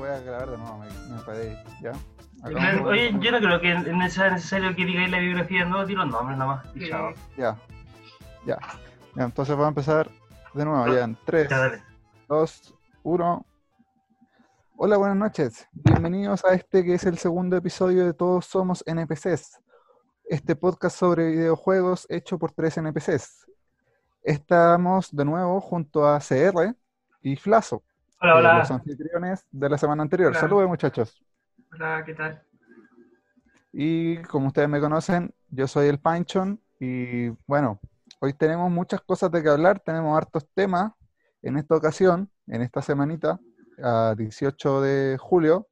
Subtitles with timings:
[0.00, 1.92] voy a grabar de nuevo, me, me paré, ¿ya?
[2.42, 6.38] Oye, yo no creo que sea necesario que digáis la biografía, no, di los nombres
[6.38, 6.64] nomás.
[6.74, 7.12] Y chao.
[7.36, 7.58] Ya,
[8.46, 8.58] ya.
[9.14, 10.10] Ya, entonces vamos a empezar
[10.54, 11.82] de nuevo, ya en 3, Ya, dale.
[12.28, 13.46] 2, 1.
[14.76, 15.68] Hola, buenas noches.
[15.72, 19.60] Bienvenidos a este que es el segundo episodio de Todos Somos NPCs.
[20.24, 23.46] Este podcast sobre videojuegos hecho por tres NPCs.
[24.22, 26.74] Estamos de nuevo junto a CR
[27.20, 27.82] y Flaso,
[28.20, 28.58] Hola, eh, hola.
[28.58, 30.30] los anfitriones de la semana anterior.
[30.30, 30.40] Hola.
[30.40, 31.22] Saludos, muchachos.
[31.72, 32.42] Hola, ¿qué tal?
[33.72, 37.80] Y como ustedes me conocen, yo soy el Panchon y bueno,
[38.20, 40.92] hoy tenemos muchas cosas de que hablar, tenemos hartos temas
[41.42, 43.38] en esta ocasión, en esta semanita,
[43.82, 45.68] a 18 de julio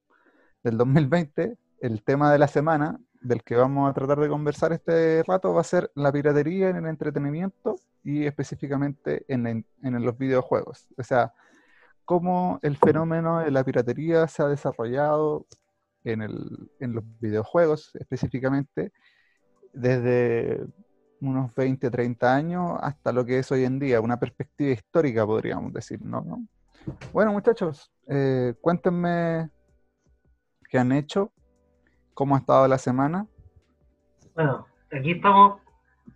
[0.63, 5.25] del 2020, el tema de la semana del que vamos a tratar de conversar este
[5.27, 10.05] rato va a ser la piratería en el entretenimiento y específicamente en, la in- en
[10.05, 10.87] los videojuegos.
[10.97, 11.35] O sea,
[12.09, 15.45] cómo el fenómeno de la piratería se ha desarrollado
[16.05, 16.23] en,
[16.81, 18.93] los videojuegos específicamente
[19.75, 20.65] desde
[21.21, 25.71] unos 20, 30 años hasta lo que es hoy en día, una perspectiva histórica podríamos
[25.71, 26.23] decir, ¿no?
[26.23, 26.47] ¿No?
[27.13, 29.51] Bueno muchachos, eh, cuéntenme
[30.71, 31.31] qué han hecho,
[32.15, 33.27] cómo ha estado la semana.
[34.35, 35.61] Bueno, aquí estamos.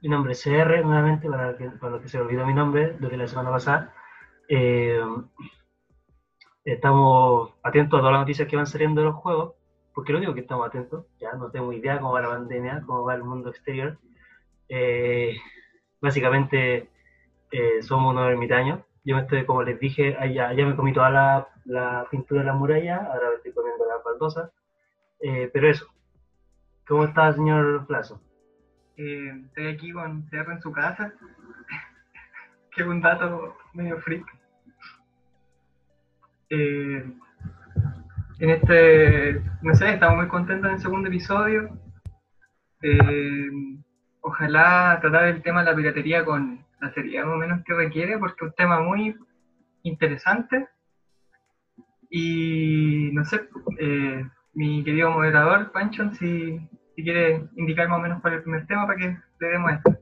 [0.01, 3.19] Mi nombre es CR, nuevamente, para, que, para los que se olvidó mi nombre desde
[3.19, 3.93] la semana pasada.
[4.49, 4.99] Eh,
[6.65, 9.55] estamos atentos a todas las noticias que van saliendo de los juegos,
[9.95, 13.05] porque lo único que estamos atentos, ya no tengo idea cómo va la pandemia, cómo
[13.05, 13.99] va el mundo exterior.
[14.69, 15.37] Eh,
[16.01, 16.89] básicamente,
[17.51, 18.81] eh, somos unos ermitaños.
[19.05, 21.11] Yo me estoy, como les dije, allá, ya me comí toda
[21.65, 24.51] la, pintura de la muralla, ahora me estoy comiendo la baldosa.
[25.21, 25.87] Eh, pero eso,
[26.87, 28.21] ¿cómo está, señor Plazo?
[28.97, 31.13] Eh, estoy aquí con CR en su casa,
[32.75, 34.25] que un dato medio freak.
[36.55, 37.03] Eh,
[38.41, 41.79] en este, no sé, estamos muy contentos en el segundo episodio.
[42.83, 43.49] Eh,
[44.21, 48.19] ojalá tratar el tema de la piratería con la seriedad más o menos que requiere,
[48.19, 49.17] porque es un tema muy
[49.83, 50.69] interesante.
[52.11, 53.49] Y no sé,
[53.79, 56.61] eh, mi querido moderador, Panchon, si,
[56.95, 59.73] si quiere indicar más o menos cuál es el primer tema para que le demos
[59.73, 59.99] esto.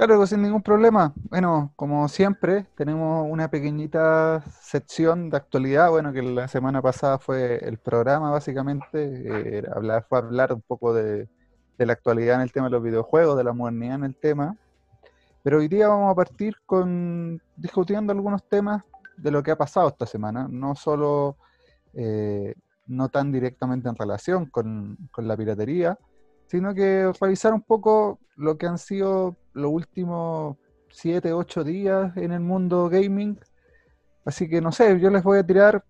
[0.00, 1.12] Claro, que sin ningún problema.
[1.28, 5.90] Bueno, como siempre, tenemos una pequeñita sección de actualidad.
[5.90, 9.58] Bueno, que la semana pasada fue el programa, básicamente.
[9.58, 9.62] eh,
[10.08, 11.28] fue hablar un poco de,
[11.76, 14.56] la actualidad en el tema de los videojuegos, de la modernidad en el tema.
[15.42, 18.82] Pero hoy día vamos a partir con discutiendo algunos temas
[19.18, 20.48] de lo que ha pasado esta semana.
[20.48, 21.36] No solo,
[21.92, 22.54] eh,
[22.86, 25.98] no tan directamente en relación con la piratería,
[26.46, 30.56] sino que revisar un poco lo que han sido los últimos
[30.90, 33.38] 7, 8 días en el mundo gaming.
[34.24, 35.84] Así que no sé, yo les voy a tirar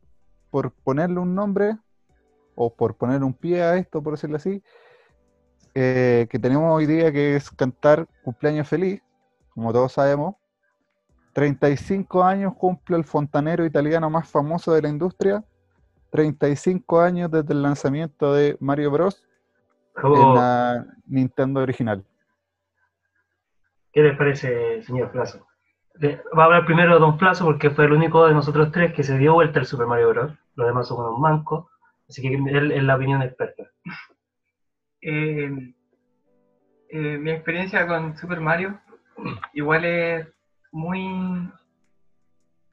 [0.50, 1.76] por ponerle un nombre
[2.54, 4.62] o por poner un pie a esto, por decirlo así,
[5.74, 9.00] eh, que tenemos hoy día que es cantar cumpleaños feliz,
[9.54, 10.34] como todos sabemos.
[11.32, 15.44] 35 años cumple el fontanero italiano más famoso de la industria.
[16.10, 19.22] 35 años desde el lanzamiento de Mario Bros.
[19.96, 22.04] en ¿Cómo- la Nintendo original.
[23.92, 25.46] ¿Qué les parece, señor Plazo?
[25.94, 29.02] Le- Va a hablar primero Don Plazo porque fue el único de nosotros tres que
[29.02, 30.32] se dio vuelta al Super Mario Bros.
[30.54, 31.66] Los demás son unos mancos,
[32.08, 33.64] así que él es la opinión experta.
[35.02, 35.74] Eh,
[36.90, 38.80] eh, mi experiencia con Super Mario
[39.54, 40.28] igual es
[40.72, 41.50] muy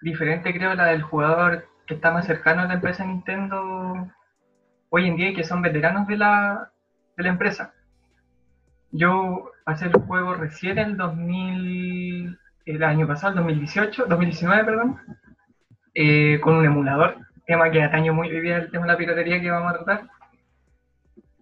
[0.01, 4.07] diferente, creo, la del jugador que está más cercano a la empresa Nintendo
[4.89, 6.71] hoy en día y que son veteranos de la,
[7.15, 7.73] de la empresa.
[8.91, 14.97] Yo pasé el juego recién el 2000, el año pasado, el 2018, 2019, perdón,
[15.93, 19.41] eh, con un emulador, tema que atañe muy hoy día el tema de la piratería
[19.41, 20.09] que vamos a tratar.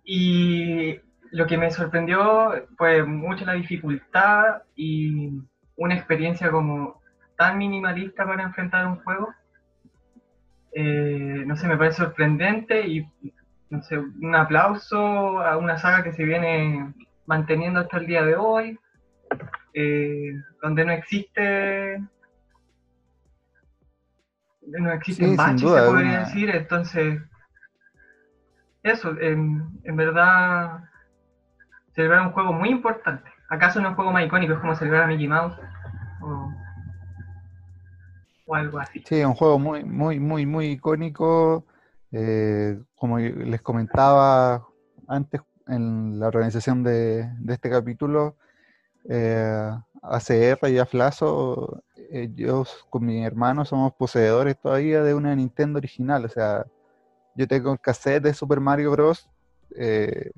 [0.03, 0.99] Y
[1.29, 5.29] lo que me sorprendió fue mucho la dificultad y
[5.75, 6.99] una experiencia como
[7.37, 9.35] tan minimalista para enfrentar un juego.
[10.73, 13.07] Eh, no sé, me parece sorprendente y
[13.69, 13.81] no
[14.19, 16.91] un aplauso a una saga que se viene
[17.25, 18.79] manteniendo hasta el día de hoy,
[19.73, 21.99] eh, donde no existe
[24.61, 27.21] no Sí, existen sin baches, duda, se podría una- decir, entonces
[28.83, 30.79] eso, en, en verdad
[31.93, 33.29] celebrar un juego muy importante.
[33.49, 34.53] ¿Acaso no es un juego más icónico?
[34.53, 35.55] Es como celebrar a Mickey Mouse
[36.21, 36.51] o,
[38.47, 39.03] o algo así.
[39.07, 41.65] Sí, un juego muy, muy, muy, muy icónico.
[42.11, 44.65] eh, como les comentaba
[45.07, 48.35] antes en la organización de, de este capítulo,
[49.09, 49.71] eh,
[50.01, 51.83] ACR y AFLASO
[52.35, 56.25] yo con mi hermano somos poseedores todavía de una Nintendo original.
[56.25, 56.65] O sea,
[57.35, 59.29] yo tengo el cassette de Super Mario Bros.
[59.75, 60.31] Eh,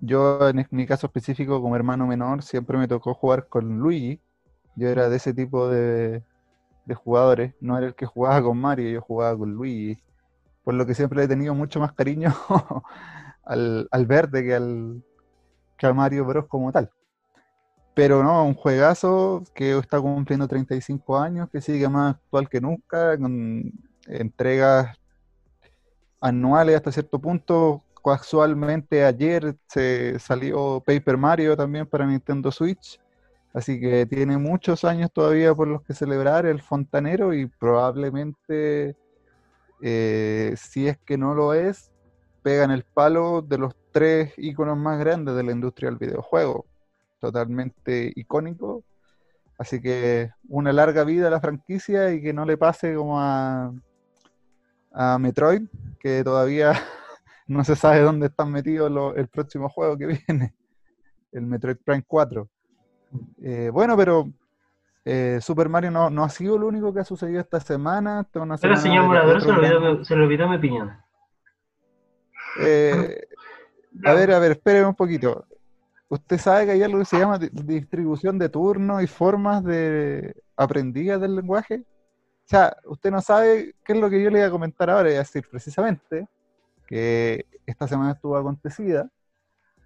[0.00, 4.20] yo en mi caso específico como hermano menor siempre me tocó jugar con Luigi.
[4.76, 6.22] Yo era de ese tipo de,
[6.84, 7.54] de jugadores.
[7.60, 10.00] No era el que jugaba con Mario, yo jugaba con Luigi.
[10.64, 12.34] Por lo que siempre he tenido mucho más cariño
[13.48, 15.02] al, al verde que al,
[15.76, 16.90] que al Mario Bros como tal.
[17.94, 23.18] Pero no, un juegazo que está cumpliendo 35 años, que sigue más actual que nunca,
[23.18, 23.72] con
[24.06, 24.96] entregas
[26.20, 27.82] anuales hasta cierto punto.
[28.04, 33.00] Casualmente ayer se salió Paper Mario también para Nintendo Switch,
[33.52, 38.96] así que tiene muchos años todavía por los que celebrar el fontanero y probablemente,
[39.82, 41.90] eh, si es que no lo es,
[42.42, 46.66] pegan el palo de los tres iconos más grandes de la industria del videojuego
[47.20, 48.84] totalmente icónico.
[49.58, 53.72] Así que una larga vida a la franquicia y que no le pase como a,
[54.92, 55.62] a Metroid,
[55.98, 56.72] que todavía
[57.48, 60.54] no se sabe dónde están metidos el próximo juego que viene,
[61.32, 62.48] el Metroid Prime 4.
[63.42, 64.30] Eh, bueno, pero
[65.04, 68.28] eh, Super Mario no, no, ha sido lo único que ha sucedido esta semana.
[68.30, 70.92] pero señor Morador se, le olvidó mi opinión.
[72.60, 73.28] Eh,
[74.04, 75.46] a ver, a ver, espere un poquito.
[76.08, 81.20] Usted sabe que hay algo que se llama distribución de turnos y formas de aprendidas
[81.20, 81.84] del lenguaje.
[81.84, 85.10] O sea, usted no sabe qué es lo que yo le voy a comentar ahora,
[85.10, 86.26] es decir, precisamente
[86.86, 89.10] que esta semana estuvo acontecida,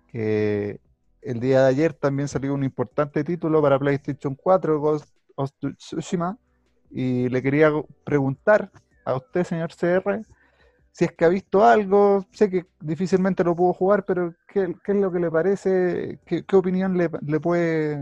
[0.06, 0.80] que
[1.20, 6.38] el día de ayer también salió un importante título para PlayStation 4, Ghost of Tsushima,
[6.88, 7.72] y le quería
[8.04, 8.70] preguntar
[9.04, 10.24] a usted, señor CR,
[10.92, 14.96] si es que ha visto algo, sé que difícilmente lo puedo jugar, pero ¿qué, es
[14.96, 16.20] lo que le parece?
[16.26, 17.08] ¿Qué, opinión le,
[17.40, 17.98] puede...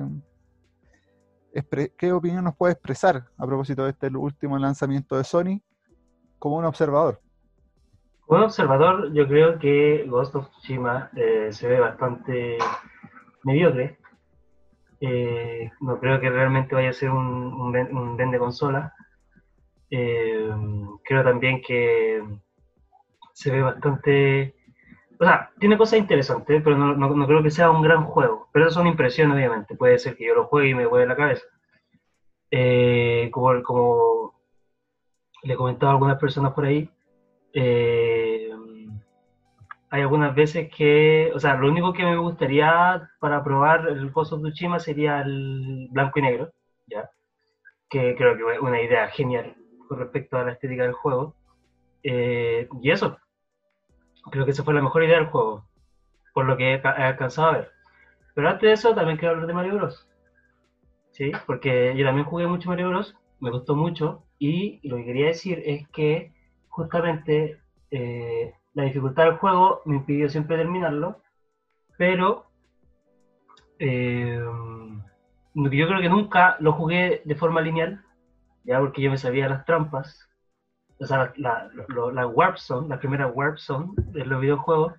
[1.97, 5.63] ¿Qué opinión nos puede expresar a propósito de este último lanzamiento de Sony
[6.39, 7.21] como un observador?
[8.27, 12.59] Como un observador, yo creo que Ghost of Tsushima eh, se ve bastante
[13.45, 13.99] mediocre.
[15.01, 18.93] Eh, no creo que realmente vaya a ser un, un, vende consola.
[19.91, 20.51] Eh,
[21.05, 22.23] creo también que
[23.33, 24.55] se ve bastante...
[25.19, 28.49] O sea, tiene cosas interesantes, pero no, no, creo que sea un gran juego.
[28.53, 29.77] Pero eso son impresiones, obviamente.
[29.77, 31.45] Puede ser que yo lo juegue y me vuelva la cabeza.
[32.51, 34.41] Eh, como, como
[35.43, 36.91] le comentaba a algunas personas por ahí,
[37.53, 38.51] eh,
[39.91, 44.33] hay algunas veces que, o sea, lo único que me gustaría para probar el Ghost
[44.33, 46.53] of Tsushima sería el blanco y negro,
[46.87, 47.11] ¿ya?
[47.89, 49.57] Que creo que es una idea genial
[49.89, 51.35] con respecto a la estética del juego.
[52.03, 53.19] Eh, y eso,
[54.31, 55.65] Creo que esa fue la mejor idea del juego,
[56.35, 57.71] por lo que he, alcanzado a ver.
[58.35, 60.07] Pero antes de eso, también quiero hablar de Mario Bros.
[61.11, 61.33] ¿Sí?
[61.47, 63.17] Porque yo también jugué mucho Mario Bros.
[63.41, 64.25] Me gustó mucho.
[64.39, 66.33] Y lo que quería decir es que
[66.69, 67.59] justamente
[67.91, 71.21] eh, la dificultad del juego me impidió siempre terminarlo.
[71.99, 72.47] Pero
[73.79, 74.41] eh,
[75.55, 78.05] yo creo que nunca lo jugué de forma lineal.
[78.65, 80.30] Ya porque yo me sabía las trampas
[81.01, 81.71] o sea, la,
[82.13, 84.95] la, Warp Zone, la primera Warp Zone de los videojuegos.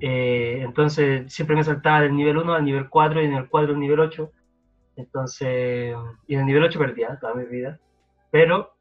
[0.00, 3.74] Eh, entonces siempre me saltaba del nivel 1 al nivel 4 y en el 4
[3.74, 4.30] al nivel 8.
[4.96, 5.94] Entonces,
[6.26, 7.78] y en el nivel 8 perdía toda mi vida.
[8.30, 8.74] Pero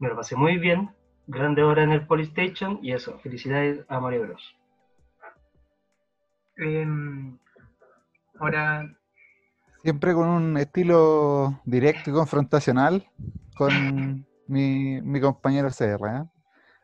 [0.00, 0.90] me lo pasé muy bien,
[1.28, 4.56] grande hora en el Polystation y eso, felicidades a Mario Bros.
[6.56, 7.38] Em,
[8.40, 8.84] ahora.
[9.82, 13.06] Siempre con un estilo directo y confrontacional,
[13.56, 13.70] con
[14.48, 16.06] mi, mi compañero CR.
[16.08, 16.24] ¿eh?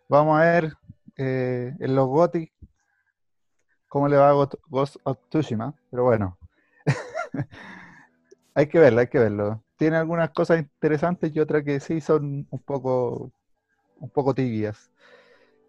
[0.08, 0.72] Vamos a ver
[1.16, 2.52] eh, en los Gothic
[3.88, 6.36] cómo le va a Ghost of Tsushima, pero bueno,
[8.54, 9.62] hay que verlo, hay que verlo.
[9.76, 13.32] Tiene algunas cosas interesantes y otras que sí son un poco,
[13.98, 14.90] un poco tibias.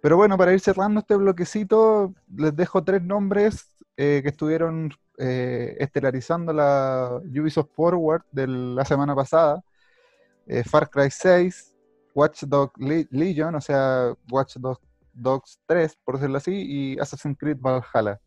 [0.01, 6.51] Pero bueno, para ir cerrando este bloquecito, les dejo tres nombres eh, que estuvieron estelarizando
[6.51, 9.63] la Ubisoft Forward de la semana pasada.
[10.65, 11.74] Far Cry 6,
[12.15, 12.73] Watch Dogs
[13.11, 14.55] Legion, o sea, Watch
[15.13, 18.19] Dogs 3, por decirlo así, y Assassin's Creed Valhalla.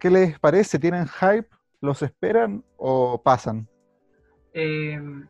[0.00, 0.78] ¿Qué les parece?
[0.78, 1.48] ¿Tienen hype?
[1.80, 3.68] ¿Los esperan o pasan?
[4.52, 5.28] Em,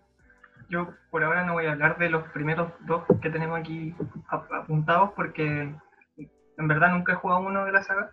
[0.70, 3.94] yo por ahora no voy a hablar de los primeros dos que tenemos aquí
[4.30, 5.74] apuntados porque
[6.16, 8.12] en verdad nunca he jugado uno de la saga,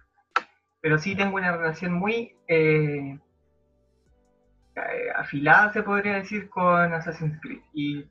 [0.81, 3.17] pero sí tengo una relación muy eh,
[4.75, 7.61] eh, afilada, se podría decir, con Assassin's Creed.
[7.73, 8.05] Y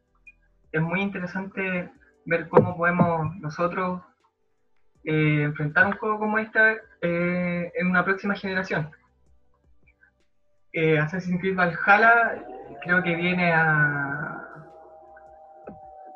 [0.76, 1.90] es muy interesante
[2.25, 4.02] ver cómo podemos nosotros
[5.04, 8.90] eh, enfrentar un juego como este en una próxima generación.
[10.73, 12.42] Eh, Assassin's Creed Valhalla
[12.83, 14.42] creo que viene a,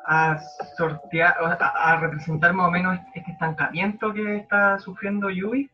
[0.05, 0.37] a
[0.77, 5.69] sortear, a, a representar más o menos este estancamiento que está sufriendo Yubi.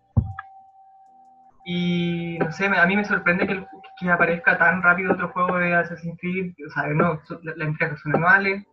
[1.65, 3.65] Y no sé, a mí me sorprende que,
[4.00, 6.53] que aparezca tan rápido otro juego de Assassin's Creed.
[6.65, 8.65] O sea, no, las entregas son anuales,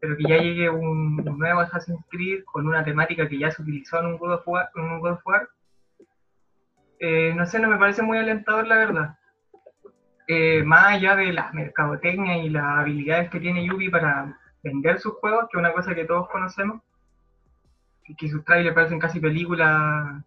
[0.00, 4.00] pero que ya llegue un, nuevo Assassin's Creed con una temática que ya se utilizó
[4.00, 4.70] en un God of War.
[4.74, 5.48] En un God of War.
[7.00, 9.18] Eh, no sé, no me parece muy alentador la verdad.
[10.26, 15.14] Eh, más allá de la mercadotecnia y las habilidades que tiene Yubi para vender sus
[15.14, 16.82] juegos, que es una cosa que todos conocemos,
[18.06, 20.22] y que sus trailers parecen casi películas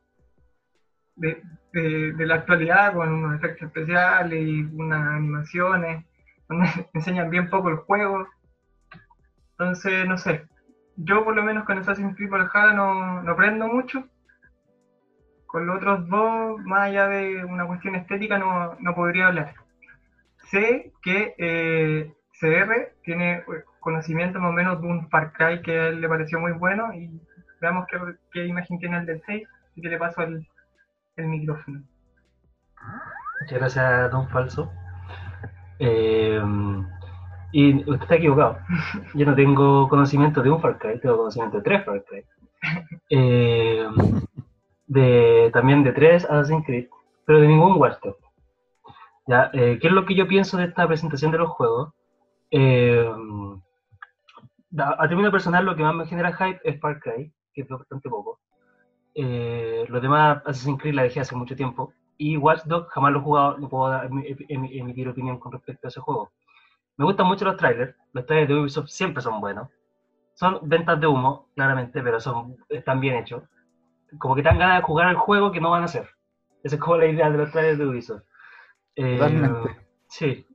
[1.15, 6.06] de, de, la actualidad, con unos efectos especiales y unas animaciones,
[6.48, 8.27] donde enseñan bien poco el juego.
[9.62, 10.48] Entonces, no sé,
[10.96, 14.08] yo por lo menos con Assassin's Creed Valhalla no, no prendo mucho.
[15.46, 19.53] Con los otros dos, más allá de una cuestión estética, no, no podría hablar.
[20.50, 23.44] Sé que eh, CR tiene
[23.80, 26.91] conocimiento más o menos de un Far Cry que a él le pareció muy bueno
[26.96, 27.22] y
[27.62, 28.00] veamos qué,
[28.32, 30.48] qué imagen tiene el del 6 y que le paso el,
[31.18, 31.84] el micrófono.
[33.41, 34.74] Muchas gracias, don Falso.
[35.77, 36.41] Eh,
[37.51, 38.58] y usted está equivocado.
[39.13, 42.24] Yo no tengo conocimiento de un Far Cry, tengo conocimiento de tres Far Cry.
[43.10, 43.88] Eh,
[44.86, 46.88] de, también de tres Assassin's Creed,
[47.25, 47.98] pero de ningún Watch
[49.25, 49.50] ¿Ya?
[49.51, 51.91] Eh, ¿Qué es lo que yo pienso de esta presentación de los juegos?
[52.51, 53.10] Eh,
[54.77, 58.10] a término personal, lo que más me genera hype es Far Cry, que es bastante
[58.10, 58.39] poco.
[59.15, 61.93] Los demás Assassin's Creed la dejé hace mucho tiempo.
[62.17, 66.00] Y Watch Dogs jamás lo he jugado, no puedo emitir opinión con respecto a ese
[66.00, 66.31] juego.
[67.01, 67.96] Me gustan mucho los trailers.
[68.13, 69.70] Los trailers de Ubisoft siempre son buenos.
[70.36, 73.41] Son ventas de humo, claramente, pero son, están bien hechos.
[74.20, 76.08] Como que te dan ganas de jugar el juego que no van a hacer.
[76.63, 78.22] Esa es como la idea de los trailers de Ubisoft.
[78.96, 79.77] Eh, Totalmente.
[80.10, 80.46] Sí.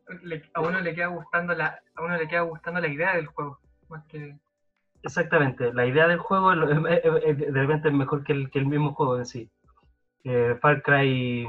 [0.54, 3.58] a uno le queda gustando la, a uno le queda gustando la idea del juego,
[3.88, 4.38] más que
[5.02, 9.18] Exactamente, la idea del juego de repente es mejor que el, que el mismo juego
[9.18, 9.50] en sí.
[10.22, 11.48] Eh, Far Cry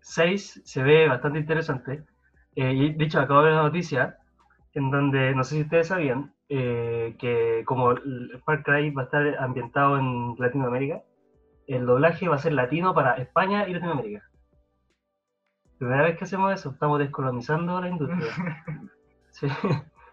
[0.00, 2.04] 6 se ve bastante interesante.
[2.56, 4.18] Eh, y de hecho, acabo de ver una noticia
[4.72, 7.94] en donde, no sé si ustedes sabían, eh, que como
[8.44, 11.02] Far Cry va a estar ambientado en Latinoamérica,
[11.66, 14.22] el doblaje va a ser latino para España y Latinoamérica.
[15.78, 18.32] Primera vez que hacemos eso, estamos descolonizando la industria.
[19.30, 19.48] sí.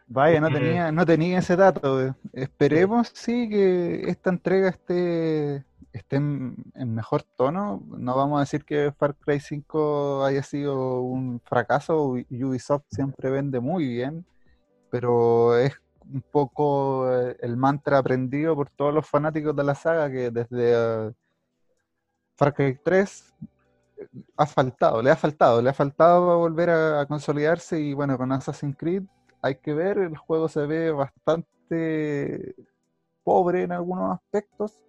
[0.08, 2.16] Vaya, no tenía, no tenía ese dato.
[2.34, 7.82] Esperemos sí que esta entrega esté, esté en, mejor tono.
[7.88, 12.16] No vamos a decir que Far Cry 5 haya sido un fracaso.
[12.30, 14.26] Ubisoft siempre vende muy bien,
[14.90, 15.74] pero es
[16.12, 21.08] un poco eh, el mantra aprendido por todos los fanáticos de la saga que desde
[21.08, 21.14] uh,
[22.36, 23.34] Far Cry 3
[23.98, 24.08] eh,
[24.38, 28.76] ha faltado, le ha faltado, le ha faltado volver a consolidarse y bueno, con Assassin's
[28.78, 29.04] Creed
[29.42, 32.56] hay que ver, el juego se ve bastante
[33.24, 34.82] pobre en algunos aspectos.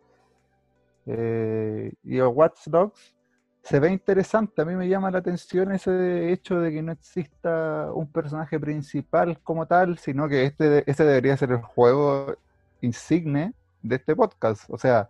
[1.06, 3.14] Eh, y el Watch Dogs
[3.62, 4.62] se ve interesante.
[4.62, 9.40] A mí me llama la atención ese hecho de que no exista un personaje principal
[9.42, 12.36] como tal, sino que este, ese debería ser el juego
[12.82, 14.68] insigne de este podcast.
[14.68, 15.08] O sea,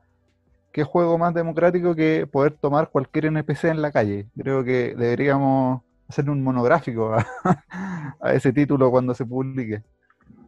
[0.72, 4.28] ¿qué juego más democrático que poder tomar cualquier NPC en la calle?
[4.36, 7.12] Creo que deberíamos hacer un monográfico
[8.20, 9.82] a, ese título cuando se publique.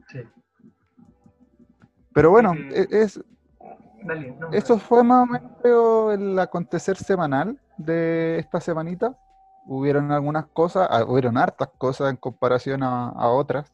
[0.08, 0.20] Sí.
[2.14, 2.54] Pero bueno,
[4.08, 9.18] e, es, eso fue más o menos el acontecer semanal de esta semanita.
[9.66, 13.72] Hubieron algunas cosas, ah, hubieron hartas cosas en comparación a, otras.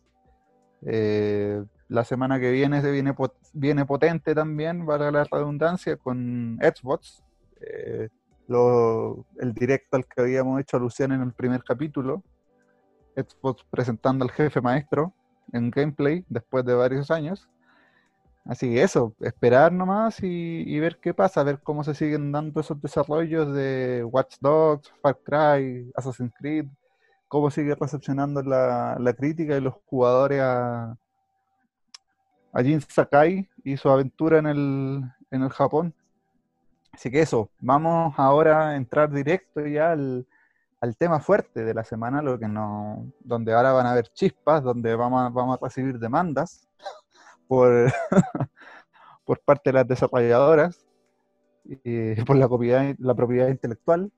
[0.87, 3.15] Eh, la semana que viene se viene,
[3.53, 7.23] viene potente también, para la redundancia, con Xbox.
[7.61, 8.09] Eh,
[8.49, 12.23] el directo al que habíamos hecho alusión en el primer capítulo,
[13.17, 15.15] Xbox presentando al jefe maestro
[15.53, 17.49] en gameplay después de varios años.
[18.45, 22.81] Así que eso, esperar nomás y, ver qué pasa, ver cómo se siguen dando esos
[22.81, 26.67] desarrollos de Watch Dogs, Far Cry, Assassin's Creed,
[27.29, 30.97] cómo sigue recepcionando la, crítica y los jugadores a,
[32.53, 35.95] a Jin Sakai y su aventura en el, en el Japón.
[36.93, 40.27] Así que eso, vamos ahora a entrar directo ya al,
[40.99, 44.97] tema fuerte de la semana, lo que no, donde ahora van a haber chispas, donde
[44.97, 46.69] vamos vamos a recibir demandas
[47.53, 47.93] por,
[49.27, 50.87] por parte de las desarrolladoras
[51.65, 54.11] y por la propiedad, la propiedad intelectual.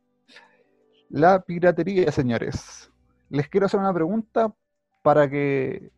[1.08, 2.92] La piratería, señores.
[3.30, 4.54] Les quiero hacer una pregunta
[5.02, 5.90] para que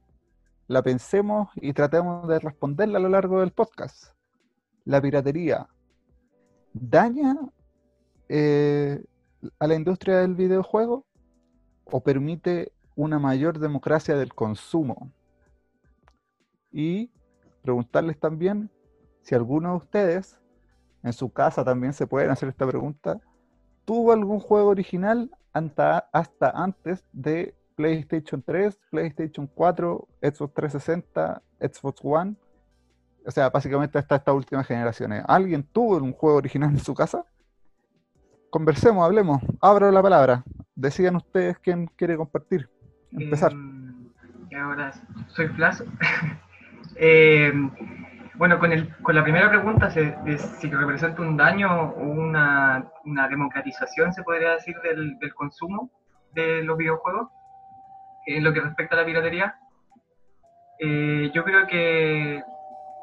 [0.67, 4.15] la pensemos y tratemos de responderla a lo largo del podcast.
[4.87, 5.69] La piratería,
[6.73, 7.37] daña
[8.31, 9.05] eh,
[9.59, 11.05] a la industria del videojuego
[11.85, 15.13] o permite una mayor democracia del consumo?
[16.73, 17.11] Y
[17.67, 18.71] preguntarles también
[19.27, 20.39] si alguno de ustedes,
[21.03, 23.21] en su casa también se pueden hacer esta pregunta,
[23.85, 26.09] ¿tuvo algún juego original hasta,
[26.55, 32.37] antes de PlayStation 3, PlayStation 4, Xbox 360, Xbox One?
[33.27, 35.25] O sea, básicamente hasta estas últimas generaciones.
[35.27, 37.25] ¿Alguien tuvo un juego original en su casa?
[38.51, 40.45] Conversemos, hablemos, abro la palabra.
[40.77, 42.71] Decidan ustedes quién quiere compartir.
[43.11, 43.53] Empezar.
[43.53, 44.93] Eh, ahora
[45.35, 45.81] soy Flash.
[46.99, 47.53] eh,
[48.35, 53.29] bueno, con, el, con la primera pregunta, de, si representa un daño o una, una
[53.29, 55.91] democratización, se podría decir, del, del, consumo
[56.33, 57.31] de los videojuegos,
[58.27, 59.57] en lo que respecta a la piratería,
[60.79, 62.43] eh, yo creo que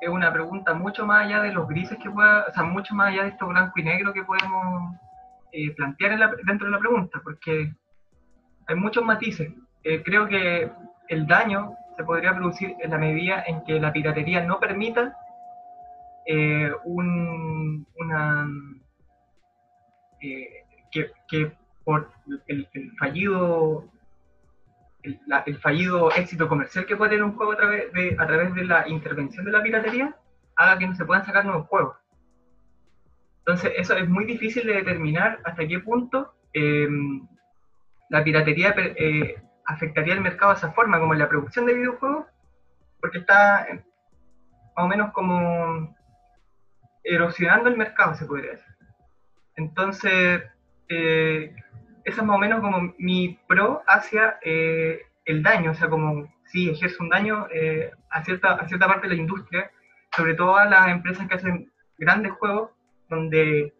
[0.01, 3.07] es una pregunta mucho más allá de los grises que pueda, o sea, mucho más
[3.07, 4.95] allá de esto blanco y negro que podemos
[5.51, 7.73] eh, plantear dentro de la pregunta, porque
[8.67, 9.51] hay muchos matices.
[9.83, 10.71] Eh, creo que
[11.07, 15.15] el daño se podría producir en la medida en que la piratería no permita
[16.25, 17.85] eh, un,
[20.21, 21.51] eh, que,
[21.83, 22.12] por
[22.47, 23.89] el, fallido
[25.01, 28.63] el, fallido éxito comercial que puede tener un juego a través, de, a través de
[28.65, 30.15] la intervención de la piratería
[30.55, 31.97] haga que no se puedan sacar nuevos juegos.
[33.39, 36.88] Entonces, eso es muy difícil de determinar hasta qué punto eh,
[38.09, 38.73] la piratería
[39.65, 42.25] afectaría el mercado de esa forma, como la producción de videojuegos,
[43.00, 43.67] porque está
[44.75, 45.96] más o menos como
[47.03, 48.73] erosionando el mercado, se podría decir.
[49.56, 50.43] Entonces,
[50.89, 51.56] eh,
[52.04, 56.69] es más o menos como mi pro hacia eh, el daño, o sea, como si
[56.69, 59.71] ejerce un daño eh, a, cierta, a cierta parte de la industria,
[60.15, 62.71] sobre todo a las empresas que hacen grandes juegos,
[63.10, 63.73] donde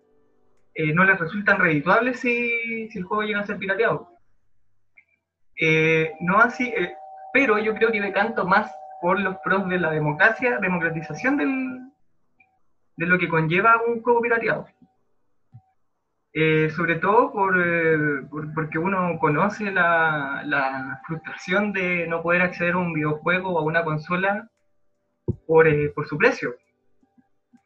[0.96, 4.10] no les resultan redituables si, si, el juego llega a ser pirateado.
[6.20, 6.74] No así,
[7.34, 11.92] pero yo creo que me canto más por los pros de la democracia, democratización del,
[12.96, 14.68] de lo que conlleva un juego pirateado.
[16.36, 22.74] Eh, sobre todo eh, por, porque uno conoce la, la, frustración de no poder acceder
[22.74, 24.50] a un videojuego o a una consola
[25.46, 26.56] por, eh, por su precio.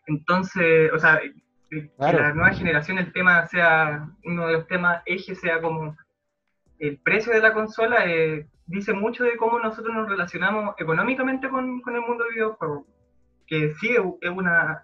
[0.08, 1.22] Entonces, o sea,
[1.70, 5.96] que la nueva generación el tema sea, uno de los temas ejes sea como
[6.80, 8.06] el precio de la consola,
[8.68, 12.86] dice mucho de cómo nosotros nos relacionamos económicamente con, con el mundo del videojuego.
[13.48, 14.84] Que sí es una,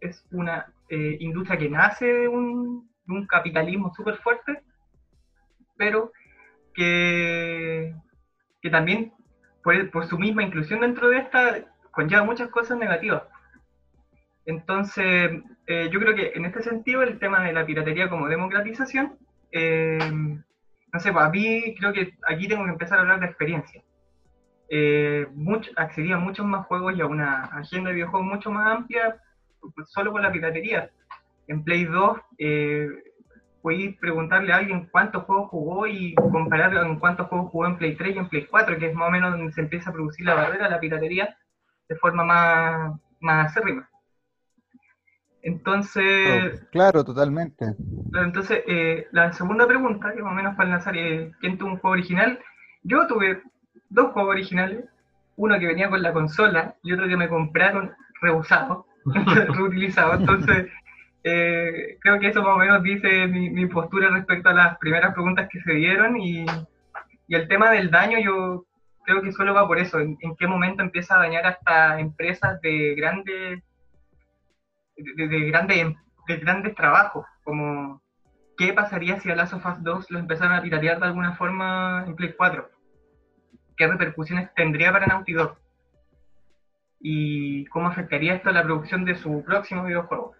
[0.00, 2.86] es una eh, industria que nace de un,
[3.28, 4.62] capitalismo súper fuerte,
[5.76, 6.12] pero
[6.74, 7.94] que,
[8.60, 9.12] que también
[9.62, 13.22] por, su misma inclusión dentro de esta conlleva muchas cosas negativas.
[14.44, 19.18] Entonces, eh, yo creo que en este sentido el tema de la piratería como democratización,
[19.50, 19.98] eh,
[20.96, 23.82] no sé, pues, mí creo que aquí tengo que empezar a hablar de experiencia.
[25.34, 29.20] mucho, accedía a muchos más juegos y a una agenda de videojuegos mucho más amplia
[29.88, 30.90] solo con la piratería.
[31.48, 32.88] En Play 2 eh,
[34.00, 38.16] preguntarle a alguien cuántos juegos jugó y comparar con cuántos juegos jugó en Play 3
[38.16, 40.34] y en Play 4, que es más o menos donde se empieza a producir la
[40.34, 41.36] barrera de la piratería
[41.90, 43.86] de forma más, más acérrima.
[45.46, 46.60] Entonces...
[46.60, 47.66] Oh, claro, totalmente.
[48.12, 51.78] Entonces, eh, la segunda pregunta, que más o menos para lanzar, es, ¿quién tuvo un
[51.78, 52.40] juego original?
[52.82, 53.42] Yo tuve
[53.88, 54.84] dos juegos originales,
[55.36, 58.86] uno que venía con la consola y otro que me compraron rehusado.
[59.54, 60.14] reutilizado.
[60.14, 60.66] Entonces,
[61.22, 65.48] eh, creo que eso más o menos dice mi, postura respecto a las primeras preguntas
[65.48, 66.44] que se dieron y,
[67.28, 68.64] y, el tema del daño yo
[69.04, 72.96] creo que solo va por eso, en, qué momento empieza a dañar hasta empresas de
[72.96, 73.62] grandes
[74.96, 75.94] de, grandes
[76.26, 78.02] de grandes trabajos, como
[78.56, 82.04] qué pasaría si a Last of Us 2 lo empezaran a piratear de alguna forma
[82.06, 82.70] en Play 4,
[83.76, 85.56] qué repercusiones tendría para Naughty Dog
[87.00, 90.34] y cómo afectaría esto a la producción de su próximo videojuego.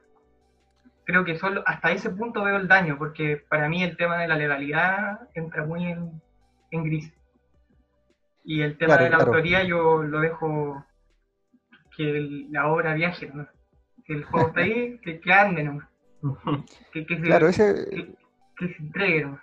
[1.05, 4.27] Creo que solo hasta ese punto veo el daño, porque para mí el tema de
[4.27, 6.21] la legalidad entra muy en,
[6.71, 7.13] gris.
[8.45, 10.85] Y el tema de la autoría yo lo dejo
[11.97, 13.47] que la obra viaje, ¿no?
[14.07, 15.89] Si el juego está ahí, que, que ande nomás.
[16.93, 18.15] Que, que, se, claro, ese...
[18.57, 19.41] que, se entregue nomás.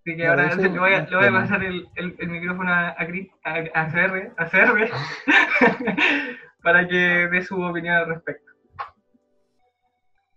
[0.00, 2.88] Así que ahora le, voy a, le voy a pasar el, el, el micrófono a,
[2.88, 3.02] a,
[3.44, 4.90] a, a CR, a CR
[6.62, 8.50] para que dé su opinión al respecto.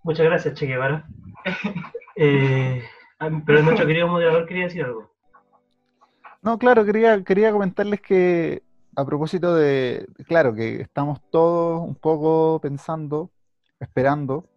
[0.04, 1.06] Muchas gracias, Che Guevara.
[2.18, 2.84] eh,
[3.46, 5.10] pero nuestro querido moderador quería decir algo.
[6.42, 8.64] No, claro, quería, quería comentarles que
[8.96, 13.32] a propósito de, claro, que estamos todos un poco pensando,
[13.84, 14.48] esperando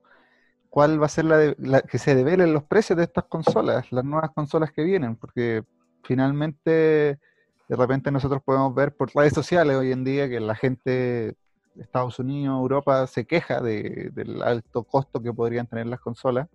[0.70, 4.30] cuál va a ser la, que se develen los precios de estas consolas, las nuevas
[4.32, 5.64] consolas que vienen, porque
[6.04, 7.18] finalmente
[7.68, 11.82] de repente nosotros podemos ver por redes sociales hoy en día que la gente de
[11.82, 16.48] Estados Unidos, Europa, se queja de, del alto costo que podrían tener las consolas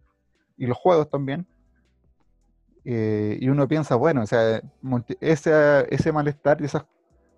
[0.57, 1.47] y los juegos también.
[2.85, 4.61] Eh, y uno piensa, bueno, o sea,
[5.19, 6.85] ese, ese malestar y esas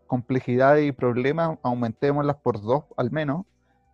[0.08, 3.46] complejidades y problemas, aumentémoslas por dos al menos,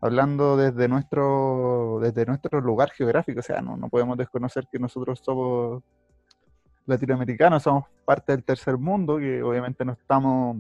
[0.01, 3.39] hablando desde nuestro, desde nuestro lugar geográfico.
[3.39, 5.83] O sea, no, no podemos desconocer que nosotros somos
[6.85, 10.57] latinoamericanos, somos parte del tercer mundo, que obviamente no estamos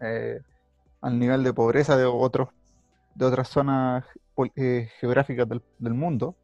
[0.00, 0.40] eh,
[1.00, 2.48] al nivel de pobreza de otros
[3.14, 4.04] de otras zonas
[4.54, 6.36] eh, geográficas del, del, mundo,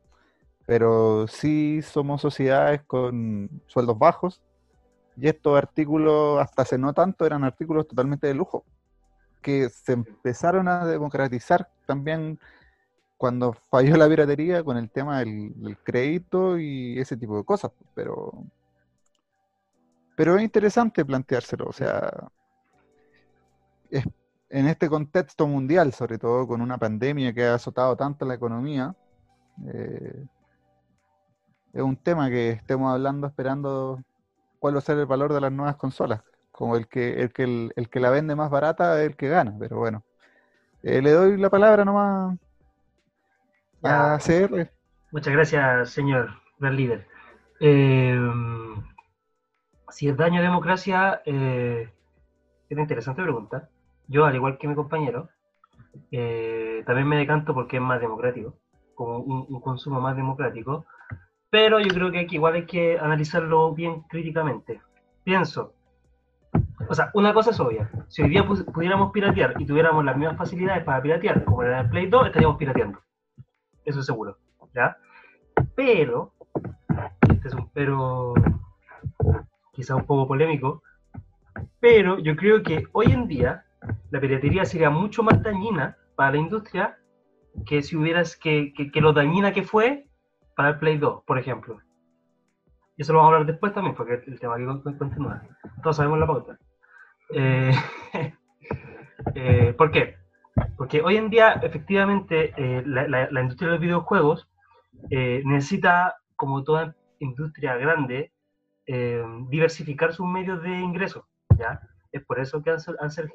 [0.67, 4.43] pero sí somos sociedades con sueldos bajos
[5.17, 8.65] y estos artículos, hasta hace no tanto, eran artículos totalmente de lujo,
[9.45, 12.41] que se empezaron a democratizar también
[13.19, 18.33] cuando falló la piratería con el tema del, crédito y ese tipo de cosas, pero
[20.17, 22.11] pero es interesante planteárselo, o sea,
[24.49, 28.95] en este contexto mundial, sobre todo con una pandemia que ha azotado tanto la economía,
[29.67, 30.25] eh,
[31.73, 34.01] es un tema que estemos hablando, esperando
[34.61, 36.23] cuál va a ser el valor de las nuevas consolas.
[36.55, 39.55] Como el que, el que, el, que la vende más barata es el que gana,
[39.59, 40.05] pero bueno.
[40.83, 42.39] Eh, le doy la palabra nomás
[43.83, 44.71] a CR.
[45.11, 47.07] Muchas gracias, señor líder.
[47.61, 48.19] Eh,
[49.89, 51.89] si es daño a democracia, eh,
[52.69, 53.69] es una interesante pregunta.
[54.09, 55.29] Yo, al igual que mi compañero,
[56.11, 58.55] eh, también me decanto porque es más democrático,
[58.95, 60.87] como un, consumo más democrático,
[61.51, 64.81] pero yo creo que aquí igual hay que analizarlo bien críticamente.
[65.23, 65.75] Pienso,
[66.95, 70.37] o sea, una cosa es obvia, si hoy día pudiéramos piratear y tuviéramos las mismas
[70.37, 73.01] facilidades para piratear como era el Play 2, estaríamos pirateando.
[73.85, 74.39] Eso es seguro,
[74.73, 74.97] ¿ya?
[75.75, 76.35] Pero,
[77.29, 78.33] este es un pero
[79.73, 80.85] quizá un poco polémico,
[81.81, 83.65] pero yo creo que hoy en día
[84.13, 86.97] la piratería sería mucho más dañina para la industria
[87.67, 90.07] que si hubieras que, que, lo dañina que fue
[90.55, 91.81] para el Play 2, por ejemplo.
[92.97, 95.43] Y eso lo vamos a hablar después también, porque el tema que continúa.
[95.83, 96.57] Todos sabemos la pauta.
[97.31, 97.73] Eh,
[99.35, 100.17] eh, ¿Por qué?
[100.77, 104.49] Porque hoy en día, efectivamente, eh, la, la, industria de los videojuegos
[105.11, 108.33] necesita, como toda industria grande,
[108.87, 111.27] eh, diversificar sus medios de ingreso,
[111.59, 111.81] ¿ya?
[112.13, 112.79] Es por eso que han,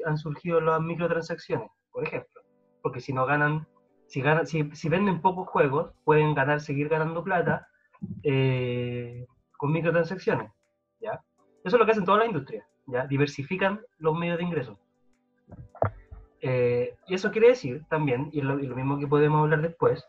[0.06, 2.41] han, surgido las microtransacciones, por ejemplo.
[2.82, 3.67] Porque si no ganan,
[4.08, 7.67] si, ganan, si, si venden pocos juegos, pueden ganar, seguir ganando plata
[8.23, 9.25] eh,
[9.58, 10.52] con microtransacciones,
[11.02, 11.21] ¿ya?
[11.63, 12.65] Eso es lo que hacen toda la industria,
[13.08, 14.80] Diversifican los medios de ingreso.
[16.41, 20.06] Eh, y eso quiere decir también, y lo, mismo que podemos hablar después,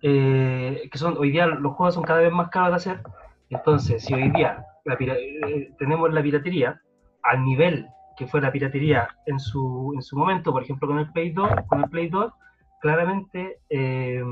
[0.00, 3.02] que son hoy día los juegos son cada vez más caros de hacer,
[3.50, 6.80] entonces, si hoy día eh, tenemos la piratería
[7.22, 11.10] al nivel que fue la piratería en su, en su momento, por ejemplo con el
[11.12, 12.32] Play 2, con el Play 2
[12.80, 14.22] claramente eh,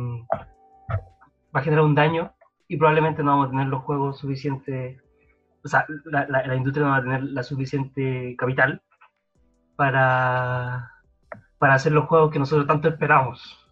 [1.55, 2.33] va a generar un daño
[2.69, 5.01] y probablemente no vamos a tener los juegos suficientes,
[5.67, 8.83] o sea, la, la, industria no va a tener la suficiente capital
[9.77, 10.93] para,
[11.59, 13.63] para hacer los juegos que nosotros tanto esperamos.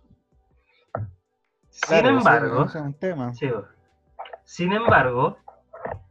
[1.70, 2.66] Sin embargo,
[4.44, 5.38] sin embargo,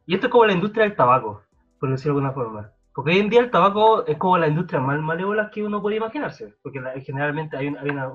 [0.06, 1.43] y esto es como la industria del tabaco,
[1.80, 2.72] por decirlo de alguna forma.
[2.93, 5.98] Porque hoy en día el tabaco es como la industria más malévola que uno puede
[5.98, 6.54] imaginarse.
[6.62, 8.10] Porque generalmente hay, una,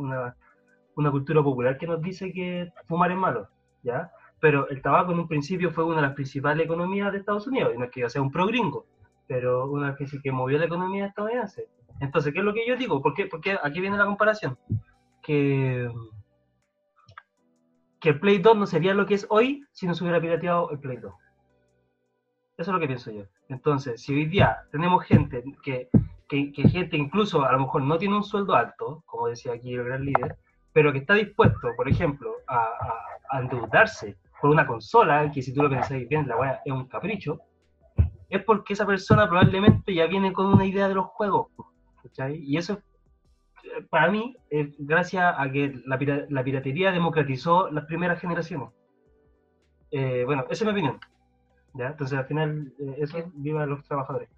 [0.95, 3.49] una, cultura popular que nos dice que fumar es malo,
[3.83, 4.13] ¿ya?
[4.41, 7.73] Pero el tabaco en un principio fue una de las principales economías de Estados Unidos.
[7.75, 8.87] Y no es que yo sea un pro gringo,
[9.27, 11.69] pero una que sí que movió la economía estadounidense.
[12.01, 13.03] Entonces, ¿qué es lo que yo digo?
[13.03, 13.27] ¿Por qué?
[13.27, 14.57] Porque aquí viene la comparación.
[15.23, 15.91] Que
[18.01, 20.71] que el Play 2 no sería lo que es hoy si no se hubiera pirateado
[20.71, 21.13] el Play 2.
[22.59, 23.25] Eso es lo que pienso yo.
[23.49, 25.89] Entonces, si hoy día tenemos gente que,
[26.29, 29.85] que, gente incluso a lo mejor no tiene un sueldo alto, como decía aquí el
[29.85, 30.37] gran líder,
[30.73, 32.71] pero que está dispuesto, por ejemplo, a,
[33.31, 36.87] a, endeudarse por una consola, que si tú lo pensáis bien, la weá es un
[36.87, 37.41] capricho,
[38.29, 41.49] es porque esa persona probablemente ya viene con una idea de los juegos.
[42.03, 42.37] ¿cachai?
[42.37, 42.81] Y eso
[43.91, 45.99] para mí, eh, gracias a que la,
[46.45, 48.71] piratería democratizó las primeras generaciones.
[49.91, 50.99] Eh, bueno, esa es mi opinión.
[51.75, 51.89] ¿ya?
[51.89, 54.29] Entonces, al final, eh, eso, viva los trabajadores.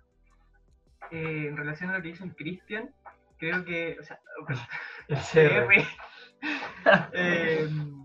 [1.10, 2.90] en relación a lo que dice Cristian,
[3.38, 4.20] creo que, o sea,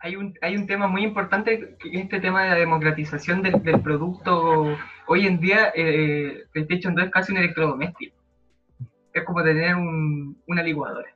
[0.00, 3.62] hay, un, hay un tema muy importante, que es este tema de la democratización del,
[3.62, 4.76] del producto.
[5.06, 5.72] Hoy en día,
[6.52, 8.16] PlayStation 2 es casi un electrodoméstico
[9.16, 11.08] es como tener un, una licuadora.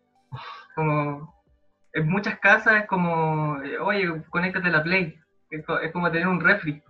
[0.74, 1.44] Como
[1.92, 5.18] en muchas casas es como, oye, conéctate a la Play.
[5.50, 6.82] Es, como tener un refri.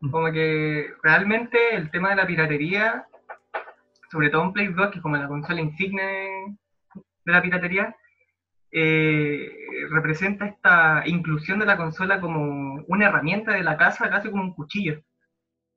[0.00, 3.06] Como que realmente el tema de la piratería,
[4.10, 7.96] sobre todo en Play 2, que es como la consola insignia de la piratería,
[8.76, 9.52] eh,
[9.90, 14.54] representa esta inclusión de la consola como una herramienta de la casa, casi como un
[14.54, 15.00] cuchillo.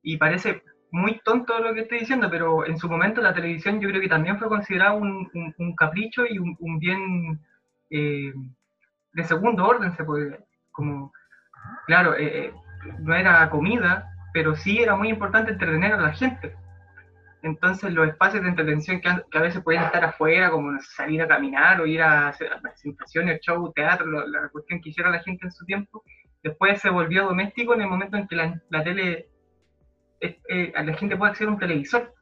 [0.02, 3.88] Y parece muy tonto lo que estoy diciendo, pero en su momento la televisión yo
[3.88, 5.30] creo que también fue considerada un,
[5.76, 7.40] capricho y un, bien
[7.90, 8.32] eh,
[9.12, 10.40] de segundo orden, se puede
[10.72, 11.12] como,
[11.86, 12.54] claro, eh, eh,
[13.00, 16.54] no era comida, pero sí era muy importante entretener a la gente.
[17.42, 21.80] Entonces los espacios de entretención que, a veces podían estar afuera, como salir a caminar
[21.80, 25.64] o ir a hacer presentaciones, show, teatro, la cuestión que hiciera la gente en su
[25.64, 26.02] tiempo,
[26.42, 29.28] después se volvió doméstico en el momento en que la, tele,
[30.20, 32.12] eh, la gente puede acceder a un televisor,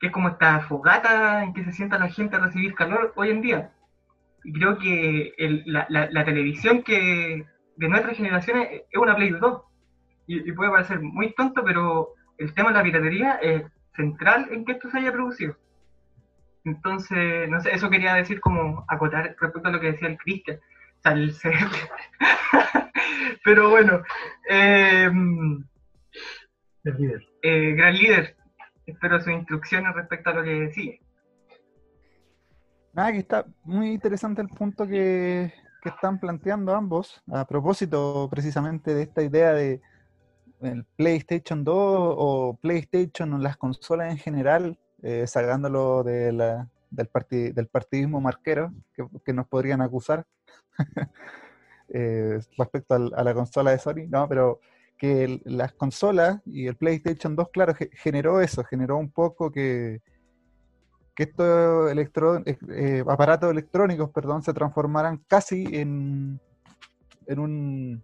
[0.00, 3.30] que es como esta fogata en que se sienta la gente a recibir calor hoy
[3.30, 3.72] en día.
[4.44, 5.34] Y creo que
[5.66, 7.44] la, televisión que
[7.76, 9.62] de nuestras generaciones es una Play 2.
[10.28, 14.64] Y, y puede parecer muy tonto, pero el tema de la piratería es central en
[14.64, 15.56] que esto se haya producido.
[16.64, 20.58] Entonces, no sé, eso quería decir como acotar respecto a lo que decía el Cristian.
[20.58, 21.34] O sea, el
[23.44, 24.02] Pero bueno,
[24.48, 25.10] eh,
[26.84, 27.26] el líder.
[27.42, 28.36] Eh, gran líder.
[28.86, 31.00] Espero sus instrucciones respecto a lo que sigue.
[32.92, 38.94] Nada, que está muy interesante el punto que, que están planteando ambos, a propósito precisamente
[38.94, 39.80] de esta idea de,
[40.60, 47.08] el PlayStation 2 o PlayStation o las consolas en general, eh, sacándolo de la, del,
[47.54, 48.72] del partidismo marquero
[49.24, 50.26] que, nos podrían acusar
[51.88, 54.60] eh, respecto a la consola de Sony, no, pero
[54.96, 60.02] que las consolas y el PlayStation 2, claro, generó eso, generó un poco que,
[61.14, 66.40] que estos electro, eh, aparatos electrónicos, perdón, se transformaran casi en,
[67.26, 68.02] en un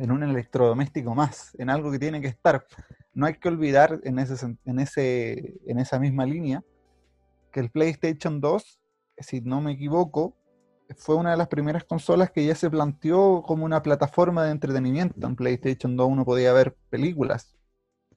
[0.00, 2.66] en un electrodoméstico más, en algo que tiene que estar.
[3.12, 6.64] No hay que olvidar en, ese, en, ese, en esa misma línea
[7.52, 8.80] que el PlayStation 2,
[9.18, 10.36] si no me equivoco,
[10.96, 15.26] fue una de las primeras consolas que ya se planteó como una plataforma de entretenimiento.
[15.26, 17.54] En PlayStation 2 uno podía ver películas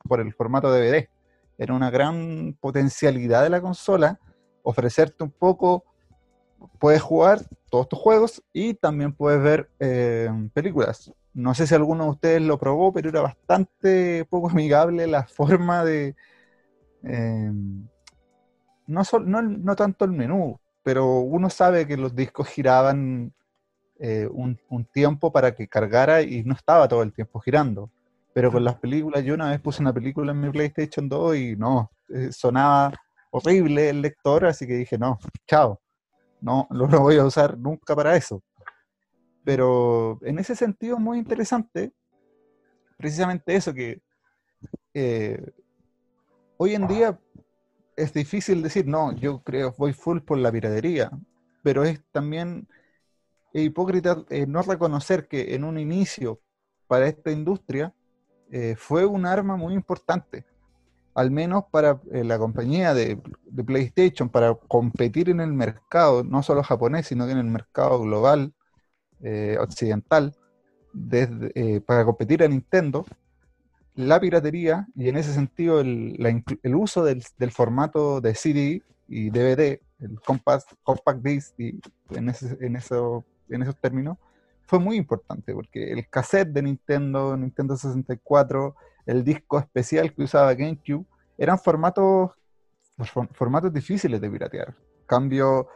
[0.07, 1.09] por el formato DVD.
[1.57, 4.19] Era una gran potencialidad de la consola
[4.63, 5.83] ofrecerte un poco,
[6.79, 11.11] puedes jugar todos tus juegos y también puedes ver eh, películas.
[11.33, 15.83] No sé si alguno de ustedes lo probó, pero era bastante poco amigable la forma
[15.83, 16.15] de...
[17.03, 17.87] Em,
[18.87, 23.33] no, no, tanto el menú, pero uno sabe que los discos giraban
[23.99, 24.57] eh, un,
[24.91, 27.89] tiempo para que cargara y no estaba todo el tiempo girando.
[28.33, 31.55] Pero con las películas, yo una vez puse una película en mi PlayStation 2 y
[31.55, 32.91] no, eh, sonaba
[33.31, 35.79] horrible el lector, así que dije, no, chao,
[36.41, 38.41] no, no lo voy a usar nunca para eso.
[39.43, 41.93] Pero en ese sentido es muy interesante
[43.03, 44.01] precisamente eso, que
[44.93, 45.51] eh,
[46.55, 47.19] hoy en día
[47.97, 51.11] es difícil decir, no, yo creo, voy full por la piratería,
[51.61, 52.65] pero es también
[53.53, 56.39] hipócrita eh, no reconocer que en un inicio
[56.87, 57.93] para esta industria
[58.51, 60.45] eh, fue un arma muy importante,
[61.13, 66.63] al menos para la compañía de, de, PlayStation, para competir en el mercado, no solo
[66.63, 68.53] japonés, sino que en el mercado global,
[69.23, 70.35] eh, occidental
[70.93, 73.05] desde, eh, para competir a Nintendo,
[73.95, 76.17] la piratería y en ese sentido el,
[76.61, 81.79] el uso del, del, formato de CD y DVD, el compact, compact disc y
[82.11, 84.17] en, ese, en, eso, en esos términos,
[84.65, 90.53] fue muy importante porque el cassette de Nintendo, Nintendo 64, el disco especial que usaba
[90.53, 91.05] GameCube,
[91.37, 92.31] eran formatos,
[93.33, 94.75] formatos difíciles de piratear.
[95.05, 95.67] Cambio,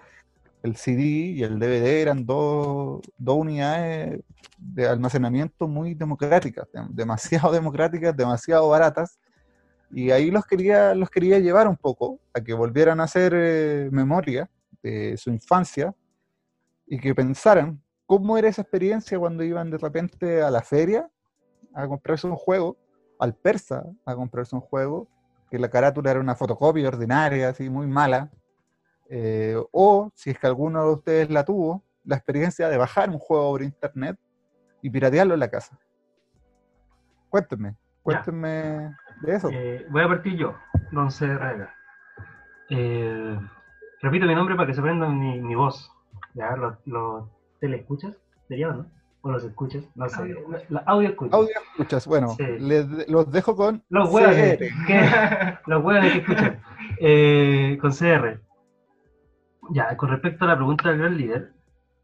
[0.68, 4.22] el CD y el DVD eran dos, unidades
[4.58, 9.20] de almacenamiento muy democráticas, demasiado democráticas, demasiado baratas,
[9.90, 13.90] y ahí los quería, los quería llevar un poco a que volvieran a hacer eh,
[13.92, 14.50] memoria
[14.84, 15.96] de su infancia
[16.86, 21.10] y que pensaran cómo era esa experiencia cuando iban de repente a la feria
[21.74, 22.78] a comprarse un juego,
[23.20, 25.08] al persa a comprarse un juego,
[25.50, 28.30] que la carátula era una fotocopia ordinaria, así muy mala,
[29.10, 33.20] eh, o, si es que alguno de ustedes la tuvo, la experiencia de bajar un
[33.20, 34.18] juego por internet
[34.82, 35.78] y piratearlo en la casa.
[37.30, 39.50] Cuéntenme, cuéntenme de eso.
[39.52, 40.56] Eh, voy a partir yo,
[40.92, 41.28] Don C.
[42.70, 43.40] Eh,
[44.02, 45.92] repito mi nombre para que se aprendan mi, voz.
[46.34, 46.56] ¿Ya?
[46.56, 48.16] ¿Los, los telescuchas?
[48.48, 48.86] ¿Sería no?
[49.22, 49.84] ¿O los escuchas?
[49.96, 50.36] No sé.
[50.86, 51.34] Audio, escuchas.
[51.34, 52.36] Audio escuchas, bueno.
[53.08, 54.36] los dejo con Los huevos.
[55.66, 57.80] los huevos que escuchan.
[57.80, 58.47] con CR.
[59.72, 61.54] Ya, con respecto a la pregunta del gran líder,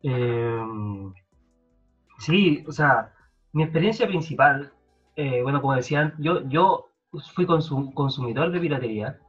[0.04, 0.62] eh,
[2.20, 3.14] sí, o sea,
[3.52, 4.72] mi experiencia principal
[5.16, 6.90] eh, bueno, como decían, yo, yo
[7.36, 9.20] fui consum- consumidor de piratería.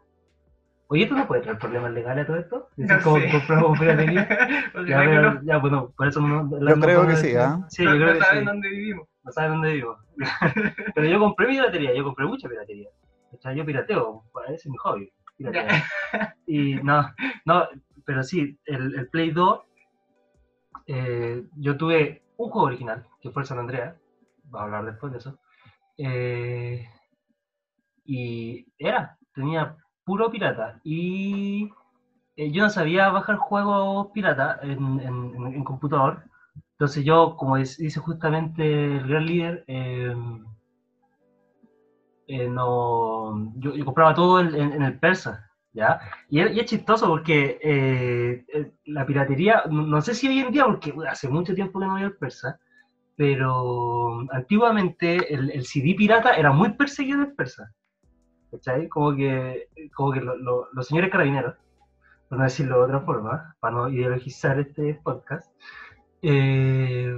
[0.86, 2.68] Oye, ¿esto no puede traer problemas legales a todo esto?
[2.76, 3.30] No como sé.
[3.30, 4.26] compramos piratería.
[4.28, 5.42] Ya, que pero- no.
[5.42, 6.44] ya, bueno, por eso no.
[6.44, 7.60] no- Yo no creo que sí, ¿ah?
[7.68, 8.46] Sí, no, yo creo no que saben sí.
[8.46, 9.08] dónde vivimos.
[9.24, 9.98] No saben dónde vivo.
[10.94, 12.88] pero yo compré piratería, yo compré mucha piratería.
[13.32, 15.12] O sea, yo pirateo, ese es mi hobby.
[15.36, 15.82] piratear.
[16.46, 17.10] Y no,
[17.44, 17.68] no,
[18.04, 19.60] pero sí, el, el Play 2,
[20.86, 23.96] eh, yo tuve un juego original, que fue el San Andreas,
[24.44, 25.38] vamos a hablar después de eso,
[25.98, 26.88] eh,
[28.04, 31.70] y era, tenía puro pirata, y
[32.36, 36.24] eh, yo no sabía bajar juegos pirata en, en- en- computador,
[36.72, 39.64] entonces yo, como dice justamente el gran líder,
[42.26, 45.43] eh, no, yo, yo compraba todo en- en el persa,
[45.74, 46.00] ¿ya?
[46.30, 50.52] Y es, y es chistoso porque eh, eh, la piratería, no, sé si hoy en
[50.52, 52.58] día, porque hace mucho tiempo que no voy al persa,
[53.16, 57.70] pero antiguamente el, el CD pirata era muy perseguido en el persa,
[58.50, 58.88] ¿cachai?
[58.88, 61.54] Como que, como que lo- lo- los señores carabineros,
[62.28, 65.52] por no decirlo de otra forma, para no ideologizar este podcast,
[66.22, 67.14] eh,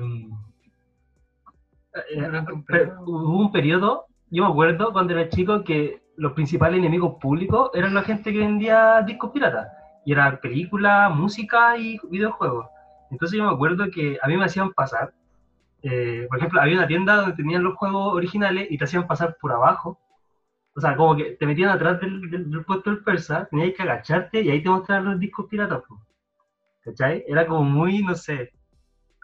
[2.15, 7.71] eh, hubo un periodo, yo me acuerdo cuando era chico que los principales enemigos públicos
[7.75, 9.69] eran la gente que vendía discos piratas.
[10.05, 12.67] Y era película, música y videojuegos.
[13.11, 15.13] Entonces yo me acuerdo que a mí me hacían pasar,
[15.83, 19.37] eh, por ejemplo, había una tienda donde tenían los juegos originales y te hacían pasar
[19.41, 20.01] por abajo.
[20.75, 23.83] O sea, como que te metían atrás del, del- del puesto del persa, tenías que
[23.83, 25.83] agacharte y ahí te mostraban los discos piratas.
[25.89, 26.01] po.
[26.83, 27.25] ¿Cachai?
[27.27, 28.53] Era como muy, no sé.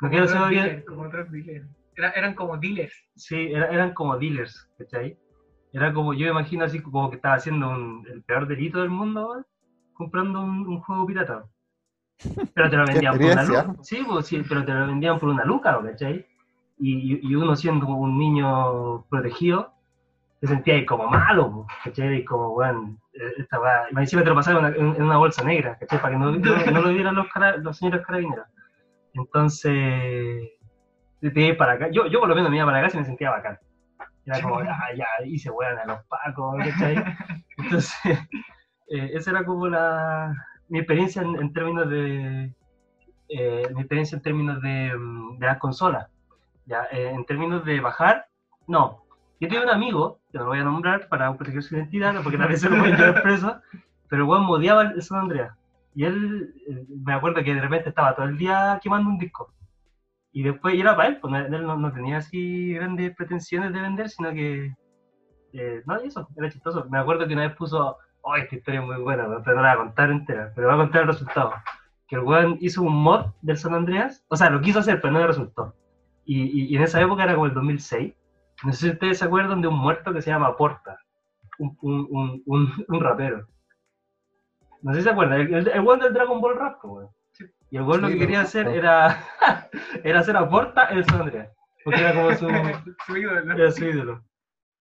[0.01, 1.67] No quiero ser otros bien- como otros dealers.
[1.97, 2.95] Era- eran como dealers.
[3.15, 5.17] Sí, era- eran como dealers, ¿cachai?
[5.73, 8.91] Era como, yo me imagino así como que estaba haciendo un- el peor delito del
[8.91, 9.45] mundo,
[9.95, 11.45] comprando un, un juego pirata.
[12.55, 13.83] Pero te lo vendían por una luca.
[13.83, 16.27] Sí, pues, sí, pero te lo vendían por una luca, ¿cachai?
[16.79, 19.73] Y, y- uno siendo un niño protegido,
[20.41, 22.17] se sentía ahí como malo, pues, ¿cachai?
[22.19, 22.97] Y como, bueno,
[23.39, 26.01] esta weá- y encima te lo pasaban en, una- en una bolsa negra, ¿cachai?
[26.01, 28.47] Para que no, no- no lo vieran los, cara- los señores carabineros.
[29.15, 30.51] Entonces,
[31.21, 31.89] te te para acá.
[31.91, 33.59] Yo, yo por lo menos me iba para acá y me sentía bacán.
[34.27, 36.97] Era como, ah, ya, hice weón a los pacos, ¿cachai?
[37.59, 37.95] Entonces,
[38.89, 40.35] eh, esa era como la,
[40.69, 42.55] mi experiencia en, en términos de,
[43.29, 46.09] eh, mi experiencia en términos de, mm, de las consolas.
[46.67, 48.27] Ya, eh, en términos de bajar,
[48.67, 49.05] no.
[49.41, 52.39] Yo tengo un amigo, que no lo voy a nombrar para proteger su identidad, porque
[52.39, 53.61] tal vez se lo pueden llevar preso,
[54.09, 55.57] pero el weón modiaba el San Andreas.
[55.95, 59.53] Y él, eh, me acuerdo que de repente estaba todo el día quemando un disco.
[60.33, 63.81] Y después, y era para él, pues él no, no tenía así grandes pretensiones de
[63.81, 64.75] vender, sino que,
[65.53, 66.87] eh, no, y eso, era chistoso.
[66.91, 69.75] Me acuerdo que una vez puso, oh, esta historia es muy buena, pero no la
[69.75, 71.53] voy a contar entera, pero voy a contar el resultado.
[72.09, 75.13] Que el weón hizo un mod del San Andreas, o sea, lo quiso hacer, pero
[75.13, 75.75] no le resultó.
[76.25, 78.15] Y, y- y en esa época era como el 2006.
[78.65, 80.99] No sé si ustedes se acuerdan de un muerto que se llama Porta,
[81.59, 83.47] un, un, un, un, un rapero.
[84.83, 87.09] No sé si se acuerdan, el, el, el weón del Dragon Ball Rap, pues, weón.
[87.73, 89.25] Y el lo Sí, que lo quería hacer era,
[90.05, 91.33] era hacer a Porta en el San.
[91.83, 92.47] Porque era como su,
[93.07, 93.55] Su ídolo.
[93.55, 94.23] era su ídolo.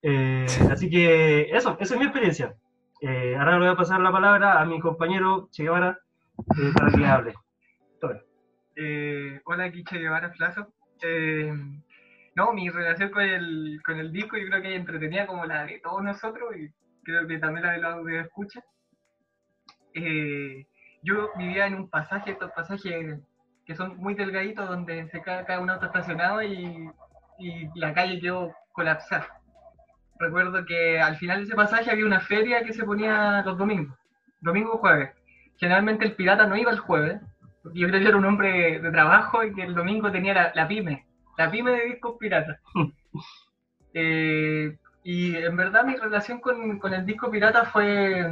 [0.02, 2.54] Eh, así que eso, esa es mi experiencia.
[3.00, 5.98] Eh, ahora le voy a pasar la palabra a mi compañero Che Guevara
[6.38, 7.34] eh, para que hable.
[8.02, 8.22] Tome.
[8.76, 10.74] Eh, hola, aquí Che Guevara Flazo.
[12.36, 15.66] No, mi relación con el, con el disco yo creo que es entretenida como la
[15.66, 16.70] de todos nosotros y
[17.04, 18.62] creo que también la de los que escucha.
[19.94, 20.66] Eh,
[21.04, 23.20] yo vivía en un pasaje, estos pasajes
[23.66, 26.90] que son muy delgaditos donde se cae, cae un auto estacionado y,
[27.40, 29.28] y la calle quedó colapsada.
[30.20, 33.98] Recuerdo que al final de ese pasaje había una feria que se ponía los domingos,
[34.40, 35.12] domingo o jueves.
[35.58, 37.20] Generalmente el pirata no iba el jueves,
[37.64, 40.52] porque yo creo que era un hombre de trabajo y que el domingo tenía la,
[40.54, 41.06] la pyme,
[41.38, 42.60] la pyme de discos piratas.
[43.94, 48.26] Eh, y en verdad mi relación con, con el disco pirata fue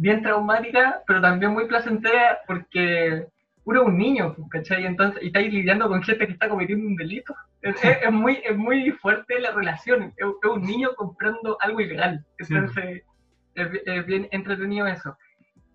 [0.00, 3.26] bien traumática, pero también muy placentera porque
[3.64, 4.86] uno es un niño, pues, ¿cachai?
[4.86, 7.34] Entonces, y estáis lidiando con gente que está cometiendo un delito.
[7.60, 10.14] Es, es- es muy, es muy fuerte la relación.
[10.16, 12.24] Es, es un niño comprando algo ilegal.
[12.38, 12.54] Sí.
[12.54, 13.02] Entonces,
[13.54, 15.16] es, bi- es bien entretenido eso.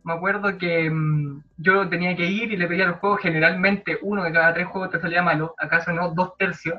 [0.03, 4.23] Me acuerdo que mm, yo tenía que ir y le pedía los juegos, generalmente uno
[4.23, 6.75] de cada tres juegos te salía malo, acaso no, dos tercios.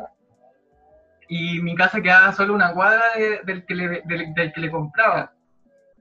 [1.28, 4.70] Y mi casa quedaba solo una cuadra de- del, que le, del, del que le
[4.70, 5.32] compraba.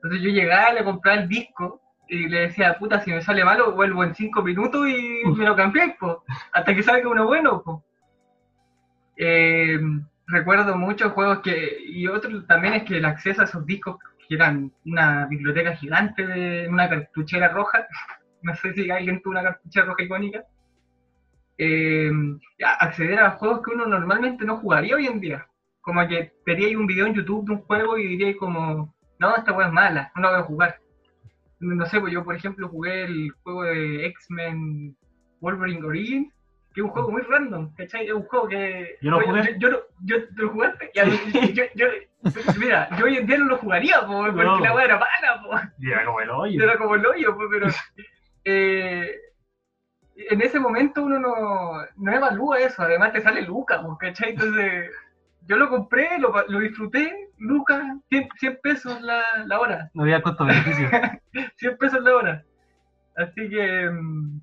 [0.03, 3.71] Entonces yo llegaba, le compraba el disco y le decía, puta, si me sale malo,
[3.71, 7.63] vuelvo en cinco minutos y me lo cambié, po, hasta que salga uno bueno.
[7.63, 7.83] po.
[9.15, 9.79] Eh,
[10.27, 13.97] recuerdo muchos juegos que, y otro también es que el acceso a esos discos,
[14.27, 17.87] que eran una biblioteca gigante de una cartuchera roja,
[18.41, 20.43] no sé si alguien tuvo una cartuchera roja icónica,
[21.57, 22.11] eh,
[22.79, 25.47] acceder a juegos que uno normalmente no jugaría hoy en día.
[25.79, 28.93] como que veríais un video en YouTube de un juego y diríais como,
[29.23, 30.79] no, esta weá es mala, no la voy a jugar.
[31.59, 34.97] No sé, pues yo por ejemplo jugué el juego de X-Men
[35.39, 36.33] Wolverine Origins,
[36.73, 38.07] que es un juego muy random, ¿cachai?
[38.07, 38.97] Es un juego que...
[39.01, 39.55] Yo lo oye, jugué.
[39.59, 40.91] Yo, yo, yo, ¿tú lo jugaste?
[40.93, 41.03] Yo,
[41.53, 41.87] yo, yo-
[42.59, 44.59] mira, yo hoy en día no lo jugaría, po, porque No.
[44.59, 45.51] la weá era mala, po.
[45.79, 46.63] Y era como el hoyo.
[46.63, 47.67] Era como el hoyo, pues, pero
[48.45, 49.15] eh,
[50.15, 54.31] en ese momento uno no, no evalúa eso, además te sale Lucas, ¿cachai?
[54.31, 54.89] Entonces,
[55.47, 60.21] yo lo compré, lo, lo disfruté, Lucas, 100, 100 pesos la, la hora, No había
[60.21, 60.89] costo-beneficio.
[61.57, 62.43] 100 pesos la hora.
[63.15, 64.41] Así que, mm,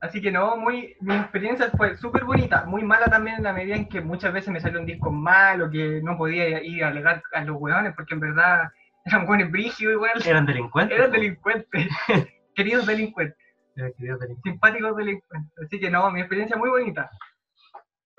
[0.00, 3.76] así que no, muy, mi experiencia fue súper bonita, muy mala también en la medida
[3.76, 7.22] en que muchas veces me salió un disco malo, que no podía ir a alegar
[7.32, 8.68] a los hueones, porque en verdad
[9.04, 10.22] eran buenos brígidos igual.
[10.26, 10.98] Eran delincuentes.
[10.98, 11.88] Eran delincuentes,
[12.54, 13.38] queridos delincuentes,
[13.76, 14.52] Eran queridos delincuentes.
[14.52, 15.52] simpáticos delincuentes.
[15.64, 17.10] Así que no, mi experiencia muy bonita.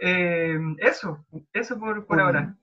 [0.01, 2.55] Eh, eso, eso por, por Un- ahora.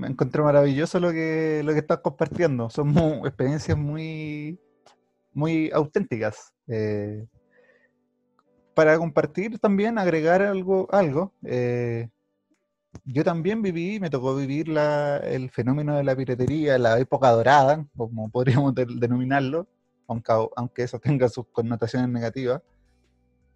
[0.00, 2.70] Me encontré maravilloso lo que, lo que estás compartiendo.
[2.70, 2.88] Son
[3.26, 4.58] experiencias muy,
[5.34, 6.54] muy auténticas.
[6.68, 7.26] Eh,
[8.72, 12.08] para compartir también, agregar algo, algo eh,
[13.04, 17.86] yo también viví, me tocó vivir la- el fenómeno de la piratería, la época dorada,
[17.94, 19.66] como podríamos de- denominarlo,
[20.08, 22.62] aunque, aunque eso tenga sus connotaciones negativas.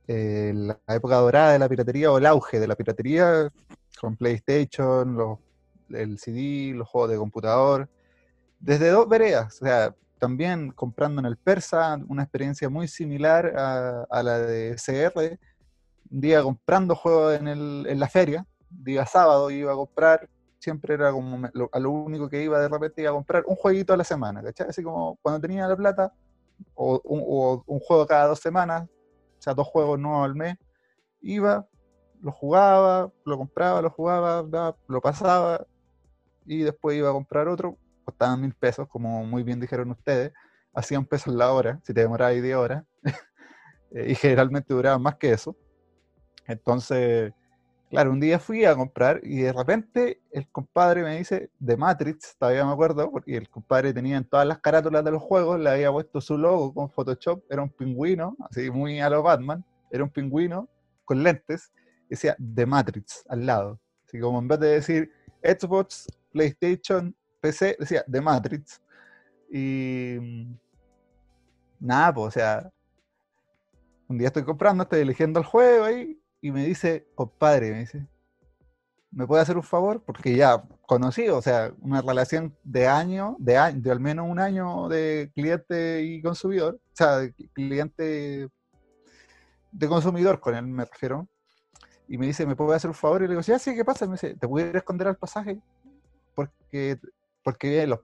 [0.07, 3.51] Eh, la época dorada de la piratería o el auge de la piratería
[3.99, 5.39] con PlayStation, los
[5.97, 7.89] el CD, los juegos de computador,
[8.59, 14.23] desde dos veredas, o sea, también comprando en el Persa, una experiencia muy similar a,
[14.23, 15.39] la de CR,
[16.11, 20.29] un día comprando juegos en, el- en la feria, día sábado iba a comprar,
[20.59, 23.57] siempre era como lo, a lo único que iba de repente iba a comprar un
[23.57, 24.69] jueguito a la semana, ¿cachai?
[24.69, 26.13] Así como cuando tenía la plata,
[26.75, 30.57] o un, o un juego cada dos semanas, o sea, dos juegos nuevos al mes,
[31.21, 31.67] iba,
[32.21, 35.67] lo jugaba, lo compraba, lo jugaba, lo pasaba
[36.47, 40.33] y después iba a comprar otro, costaban mil pesos, como muy bien dijeron ustedes,
[40.73, 42.85] a 100 pesos la hora, si te demorabas 10 horas,
[43.95, 45.57] Eh, y generalmente duraban más que eso.
[46.47, 47.33] Entonces,
[47.89, 52.37] claro, un día fui a comprar y de repente el compadre me dice, de Matrix,
[52.37, 55.71] todavía me acuerdo, porque el compadre tenía en todas las carátulas de los juegos, le
[55.71, 60.03] había puesto su logo con Photoshop, era un pingüino, así muy a lo Batman, era
[60.03, 60.69] un pingüino
[61.05, 61.73] con lentes,
[62.09, 63.81] decía The Matrix al lado.
[64.07, 68.83] Así como en vez de decir Xbox, PlayStation, PC, decía The Matrix.
[69.51, 70.59] Y mm,
[71.81, 72.73] nada, pues, o sea,
[74.09, 78.07] un día estoy comprando, estoy eligiendo el juego ahí, y me dice, compadre, me dice,
[79.13, 80.03] ¿me puede hacer un favor?
[80.05, 84.41] Porque ya conocí, o sea, una relación de año, de, año, de al menos un
[84.41, 87.21] año de cliente y consumidor, o sea,
[87.55, 88.51] cliente
[89.71, 91.29] de consumidor con él me refiero,
[92.09, 93.23] y me dice, ¿me puede hacer un favor?
[93.23, 94.07] Y le digo, sí, sí, ¿qué pasa?
[94.07, 95.61] Me dice, ¿te puedo ir a esconder al pasaje?
[97.43, 98.01] Porque, los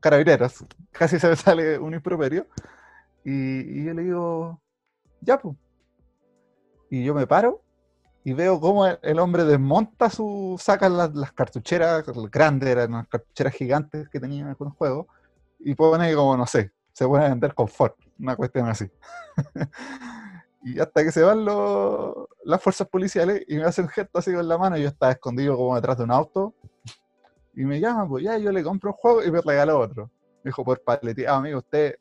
[0.00, 2.46] carabineros, casi se me sale un improperio,
[3.24, 4.60] y, y yo le digo,
[5.20, 5.56] ya, pues.
[6.88, 7.62] Y yo me paro
[8.22, 13.54] y veo cómo el, hombre desmonta su, saca las, las cartucheras grandes, eran unas cartucheras
[13.54, 15.06] gigantes que tenía con el juego,
[15.60, 18.90] y pone como, no sé, se pone a vender confort, una cuestión así.
[20.64, 24.46] y hasta que se van los- las fuerzas policiales y me hacen gesto así con
[24.48, 26.54] la mano, y yo estaba escondido como detrás de un auto,
[27.56, 30.10] y me llaman, pues ya, yo le compro un juego y me regaló otro.
[30.44, 31.96] Me dijo, por paletear, ah, amigo, usted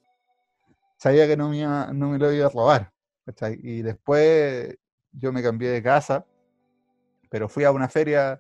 [0.97, 2.91] sabía que no me, iba- no me lo iba a robar.
[3.62, 4.78] Y después
[5.12, 6.26] yo me cambié de casa,
[7.30, 8.39] pero fui a una feria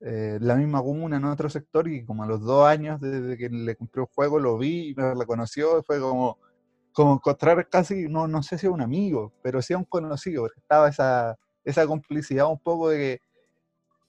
[0.00, 3.48] eh, la misma comuna, en otro sector, y como a los dos años desde que
[3.48, 6.38] le compré un juego, lo vi y me reconoció, fue como,
[6.92, 10.60] como encontrar casi, no, no sé si un amigo, pero sí a un conocido, porque
[10.60, 13.20] estaba esa, esa complicidad un poco de que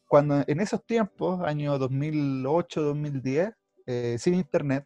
[0.08, 3.54] cuando en esos tiempos, año 2008, 2010,
[3.86, 4.86] eh, sin internet,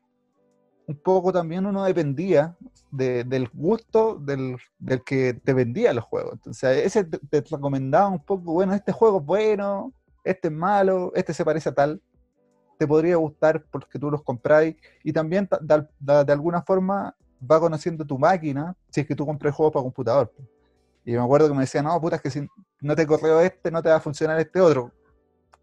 [0.88, 2.58] un poco también uno dependía
[2.92, 6.34] de- del gusto del, del que te vendía los juegos.
[6.34, 9.94] Entonces, ese te, te recomendaba un poco, bueno, este juego es bueno,
[10.24, 12.02] este es malo, este se parece a tal,
[12.78, 17.16] te podría gustar porque tú los compráis y también ta- de, de- alguna forma
[17.50, 20.34] va conociendo tu máquina si es que tú compras juegos para computador.
[21.06, 22.48] Y me acuerdo que me decían, no, puta, es que si
[22.82, 24.92] no te correo este, no te va a funcionar este otro,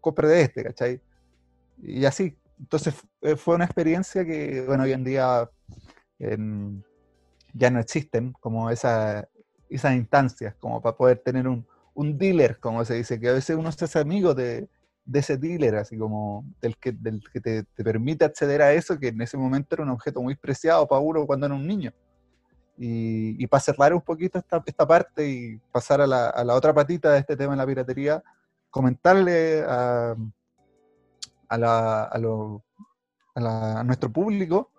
[0.01, 1.01] compre de este, ¿cachai?
[1.81, 2.37] Y así.
[2.59, 5.49] Entonces eh, fue una experiencia que, bueno, hoy en día
[7.53, 9.27] ya no existen como esa,
[9.69, 13.55] esas instancias, como para poder tener un, un dealer, como se dice, que a veces
[13.55, 14.67] uno se hace amigo de,
[15.05, 18.99] de ese dealer, así como del que, del que te, te permite acceder a eso,
[18.99, 21.91] que en ese momento era un objeto muy preciado para uno cuando era un niño.
[22.77, 26.53] Y, y para cerrar un poquito esta, esta parte y pasar a la, a la
[26.53, 28.23] otra patita de este tema de la piratería,
[28.69, 30.15] comentarle a,
[31.49, 32.63] a, la- a lo-
[33.35, 34.71] a la- a nuestro público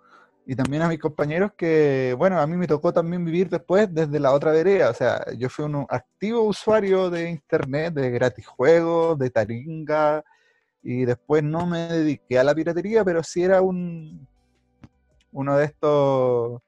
[0.45, 4.19] y también a mis compañeros que, bueno, a mí me tocó también vivir después desde
[4.19, 4.89] la otra vereda.
[4.89, 10.23] O sea, yo fui un activo usuario de internet, de gratis juegos, de Taringa,
[10.81, 14.27] y después no me dediqué a la piratería, pero sí era un
[15.33, 16.61] uno de estos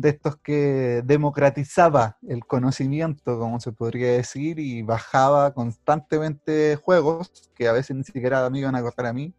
[0.00, 7.66] de estos que democratizaba el conocimiento, como se podría decir, y bajaba constantemente juegos que
[7.66, 9.34] a veces ni siquiera me iban a correr a mí.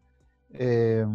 [0.52, 1.06] eh,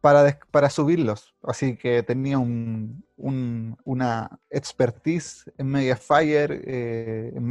[0.00, 1.32] para, para subirlos.
[1.44, 7.44] Así que tenía un- un- una expertise en Mediafire, eh, en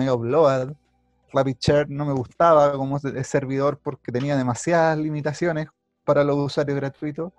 [1.90, 5.68] no me gustaba como se- servidor porque tenía demasiadas limitaciones
[6.04, 7.32] para los usuarios gratuitos.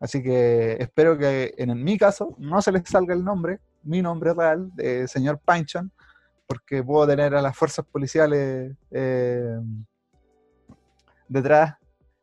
[0.00, 4.34] Así que espero que en, mi caso no se les salga el nombre, mi nombre
[4.34, 5.90] real, de señor Pinchon,
[6.46, 9.58] porque puedo tener a las fuerzas policiales eh,
[11.28, 11.76] detrás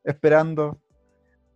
[0.04, 0.80] esperando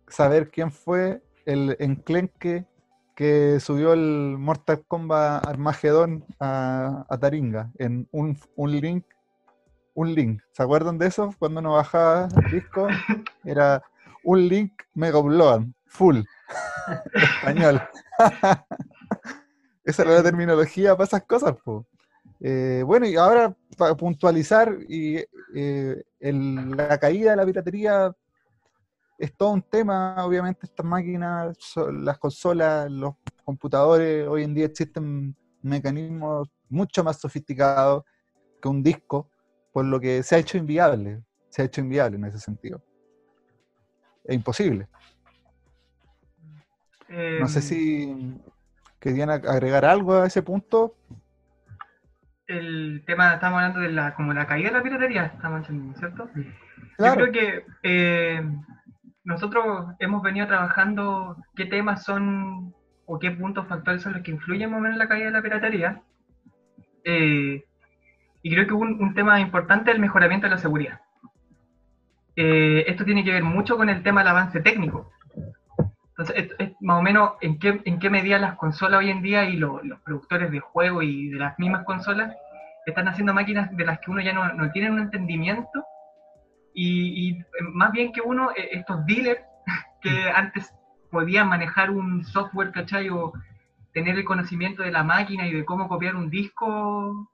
[0.08, 2.66] saber quién fue el enclenque
[3.14, 9.04] que subió el Mortal Kombat Armagedón a, a Taringa en un, un link.
[9.94, 10.42] Un link.
[10.52, 11.34] ¿Se acuerdan de eso?
[11.38, 12.86] Cuando uno bajaba el disco,
[13.44, 13.82] era
[14.22, 16.20] un link Mega Upload, full.
[17.14, 17.82] Español.
[19.84, 21.86] Esa era la terminología para esas cosas, po.
[22.40, 25.24] Eh, bueno, y ahora para puntualizar, y,
[25.54, 28.14] eh, la caída de la piratería
[29.18, 31.56] es todo un tema, obviamente estas máquinas,
[31.92, 33.14] las consolas, los
[33.44, 38.04] computadores, hoy en día existen mecanismos mucho más sofisticados
[38.60, 39.30] que un disco,
[39.72, 42.82] por lo que se ha hecho inviable, se ha hecho inviable en ese sentido.
[44.24, 44.88] Es imposible.
[47.08, 48.34] No sé si
[49.00, 50.94] querían ag- agregar algo a ese punto.
[52.46, 55.66] El tema, estamos hablando de la, como la caída de la piratería, estamos
[55.98, 56.28] ¿cierto?
[56.96, 57.26] Claro.
[57.26, 58.42] Yo creo que eh,
[59.24, 62.72] nosotros hemos venido trabajando qué temas son
[63.04, 65.32] o qué puntos factores son los que influyen más o menos en la caída de
[65.32, 66.02] la piratería.
[67.04, 67.64] Eh,
[68.42, 71.00] y creo que un, un tema importante es el mejoramiento de la seguridad.
[72.36, 75.10] Eh, esto tiene que ver mucho con el tema del avance técnico.
[76.18, 79.22] Entonces, es, es más o menos en qué, en qué medida las consolas hoy en
[79.22, 82.34] día y lo- los productores de juegos y de las mismas consolas
[82.86, 85.84] están haciendo máquinas de las que uno ya no, no tiene un entendimiento
[86.74, 89.40] y, y, eh, más bien que uno, eh, estos dealers
[90.02, 90.72] que antes
[91.10, 93.08] podían manejar un software, ¿cachai?
[93.10, 93.32] O
[93.92, 97.30] tener el conocimiento de la máquina y de cómo copiar un disco,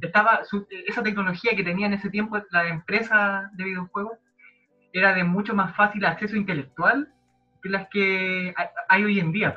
[0.00, 4.18] estaba su- esa tecnología que tenía en ese tiempo la empresa de videojuegos
[4.92, 7.08] era de mucho más fácil acceso intelectual
[7.64, 8.54] que las que
[8.90, 9.56] hay- hoy en día.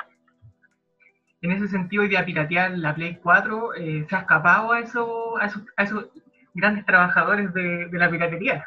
[1.41, 5.38] En ese sentido, hoy día piratear la Play 4 eh, se ha escapado a, eso,
[5.38, 6.08] a, esos, a esos
[6.53, 8.66] grandes trabajadores de, de la piratería.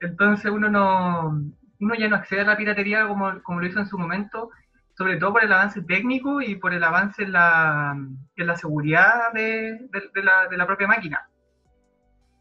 [0.00, 1.40] Entonces uno no
[1.80, 4.50] uno ya no accede a la piratería como, como lo hizo en su momento,
[4.96, 7.96] sobre todo por el avance técnico y por el avance en la,
[8.36, 11.28] en la seguridad de, de- la, de la propia máquina.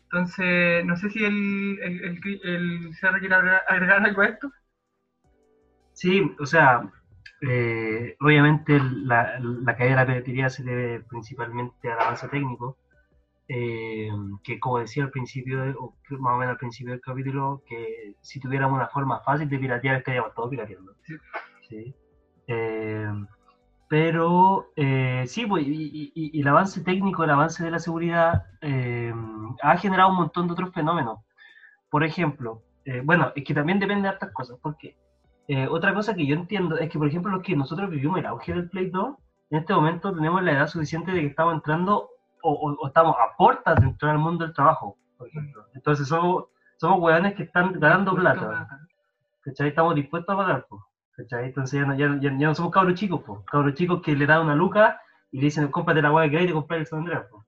[0.05, 2.91] Entonces, no sé si el, el, el, el
[3.67, 4.51] agregar algo a esto.
[5.95, 6.91] Sí, o sea,
[7.41, 12.77] eh, obviamente la, la caída de la piratería se debe principalmente al avance técnico,
[13.47, 14.09] eh,
[14.43, 18.39] que como decía al principio, o más o menos al principio del capítulo, que si
[18.41, 20.93] tuviéramos una forma fácil de piratear, estaríamos todos pirateando.
[21.03, 21.15] Sí.
[21.69, 21.95] Sí.
[22.47, 23.09] Eh,
[23.87, 28.45] pero eh, sí, pues, y, y- y- el avance técnico, el avance de la seguridad,
[28.61, 29.13] eh,
[29.61, 31.19] ha generado un montón de otros fenómenos.
[31.89, 34.97] Por ejemplo, eh, bueno, es que también depende de otras cosas, porque
[35.47, 38.25] eh, otra cosa que yo entiendo es que, por ejemplo, los que nosotros vivimos el
[38.25, 39.15] auge del Play 2,
[39.51, 42.09] en este momento tenemos la edad suficiente de que estamos entrando
[42.41, 45.65] o, o- o estamos a puertas de entrar al mundo del trabajo, por ejemplo.
[45.73, 46.45] Entonces somos,
[46.77, 48.79] somos hueones que están ganando plata,
[49.41, 49.67] ¿cachai?
[49.69, 50.85] Estamos dispuestos a pagar, po,
[51.15, 51.45] ¿cachai?
[51.45, 53.43] Entonces ya no, ya, ya- ya no somos cabros chicos, po.
[53.45, 54.99] cabros chicos que le dan una luca
[55.31, 57.45] y le dicen, cómprate la hueá que hay y comprar el San Andreas, po.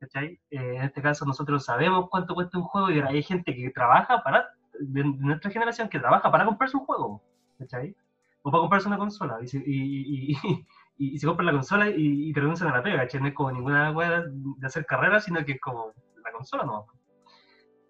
[0.00, 0.40] ¿cachai?
[0.50, 4.22] Eh, en este caso nosotros sabemos cuánto cuesta un juego y hay gente que trabaja
[4.22, 4.48] para,
[4.86, 7.22] de, nuestra generación, que trabaja para comprarse un juego,
[7.58, 7.94] ¿cachai?
[8.42, 10.66] O para comprarse una consola y se, y, y,
[10.98, 13.20] y- se compra la consola y, y te renuncian a la pega, ¿cachai?
[13.20, 15.92] No es como ninguna hueá de hacer carrera, sino que es como
[16.24, 16.86] la consola no.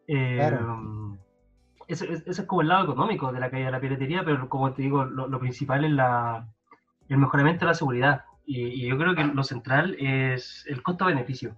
[0.06, 1.18] Eh, Claro.
[1.88, 4.48] Eso, es- eso es como el lado económico de la caída de la piratería, pero
[4.48, 6.48] como te digo, lo, lo principal es la,
[7.08, 8.24] el mejoramiento de la seguridad.
[8.46, 11.56] Y, y yo creo que lo central es el costo-beneficio.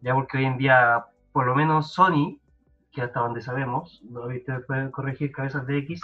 [0.00, 2.39] Ya porque hoy en día, por lo menos Sony,
[2.92, 6.00] que hasta donde sabemos, lo viste después corregir cabezas de X,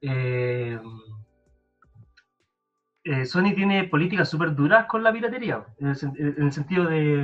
[0.00, 0.78] eh,
[3.04, 6.86] eh, Sony tiene políticas súper duras con la piratería, en el, sen- en el sentido
[6.86, 7.22] de,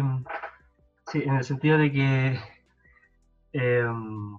[1.15, 2.39] en el sentido de que
[3.53, 4.39] em,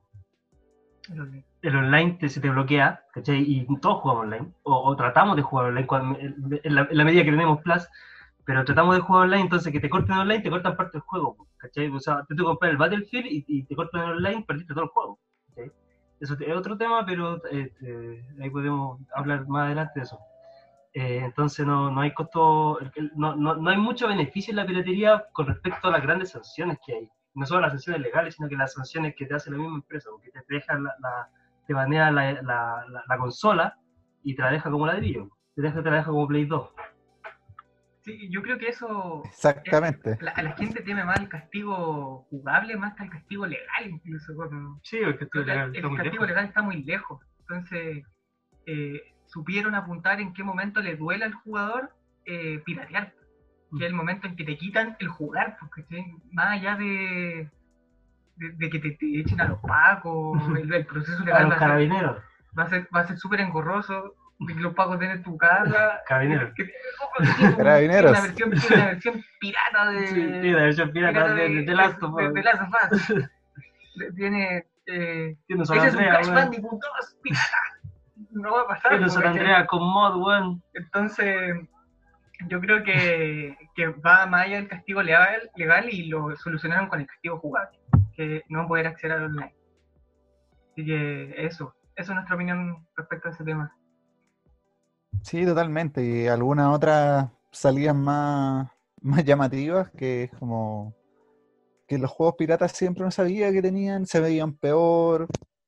[1.62, 3.42] el online te, se te bloquea, ¿cachai?
[3.42, 5.88] Y todos jugamos online, o, tratamos de jugar online
[6.64, 7.88] en, la, medida que tenemos Plus,
[8.46, 11.48] pero tratamos de jugar online, entonces que te corten online, te cortan parte del juego,
[11.64, 11.88] ¿cachai?
[11.90, 15.72] O sea, te comprar el Battlefield y, te cortan online, perdiste todo el juego, ¿cachai?
[16.20, 20.20] Eso es otro tema, pero eh, eh, ahí podemos hablar más adelante de eso.
[20.94, 22.78] Eh, entonces no, no hay costo,
[23.16, 26.78] no, no, no, hay mucho beneficio en la piratería con respecto a las grandes sanciones
[26.86, 27.10] que hay.
[27.34, 30.10] No solo las sanciones legales, sino que las sanciones que te hace la misma empresa,
[30.12, 31.30] porque te deja la,
[31.66, 33.76] te banea la, la, la, consola
[34.22, 36.70] y te la deja como ladrillo, te, deja, te la deja como Play 2.
[38.04, 39.24] Sí, yo creo que eso...
[39.26, 40.18] Exactamente.
[40.20, 44.34] la, la, gente teme más el castigo jugable más que el castigo legal incluso.
[44.84, 47.22] sí, el castigo legal, el, castigo legal está muy lejos.
[47.40, 48.04] Entonces,
[48.66, 51.92] eh, supieron apuntar en qué momento le duele al jugador
[52.26, 53.14] eh, piratear.
[53.78, 55.88] Que es el momento en que te quitan el jugar, porque
[56.32, 57.50] más allá de,
[58.36, 61.46] de, que te, echen a los pacos, el, proceso legal.
[61.46, 62.22] A los carabineros.
[62.58, 64.14] Va a ser va a ser súper engorroso,
[64.56, 66.02] los pacos tienen tu casa.
[66.08, 66.54] Carabineros.
[67.58, 68.12] Carabineros.
[68.12, 70.08] Una versión, una versión pirata de.
[70.08, 72.34] Sí, la versión pirata, de, de, de, Last of Us.
[72.34, 73.30] De, Last of Us.
[74.16, 74.66] Tiene.
[74.86, 77.58] Eh, Tiene ese es un Crash Bandicoot 2 pirata
[78.34, 78.92] no va a pasar.
[78.92, 80.64] Pero San Andrea con mod, weón.
[80.74, 81.56] Entonces,
[82.48, 87.02] yo creo que, que va más allá del castigo legal, legal y lo solucionaron con
[87.02, 87.80] el castigo jugable,
[88.16, 89.56] que no poder acceder al online.
[90.72, 93.76] Así que eso, eso es nuestra opinión respecto a ese tema.
[95.22, 96.04] Sí, totalmente.
[96.04, 98.70] Y algunas otras salidas más,
[99.02, 100.94] más llamativas, que es como
[101.88, 105.28] que los juegos piratas siempre no sabía que tenían, se veían peor,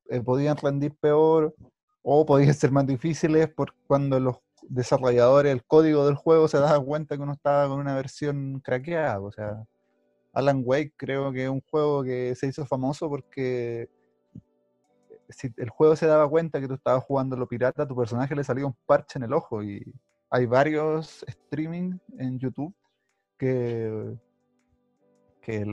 [0.09, 1.55] eh, podían rendir peor,
[2.03, 6.85] o podían ser más difíciles por cuando los desarrolladores, el código del juego se daban
[6.85, 9.19] cuenta que uno estaba con una versión craqueada.
[9.21, 9.65] O sea,
[10.33, 13.89] Alan Wake creo que es un juego que se hizo famoso porque
[15.29, 18.35] si el juego se daba cuenta que tú estabas jugando lo pirata, a tu personaje
[18.35, 19.63] le salía un parche en el ojo.
[19.63, 19.93] Y
[20.29, 22.73] hay varios streaming en YouTube
[23.37, 24.17] que,
[25.41, 25.65] que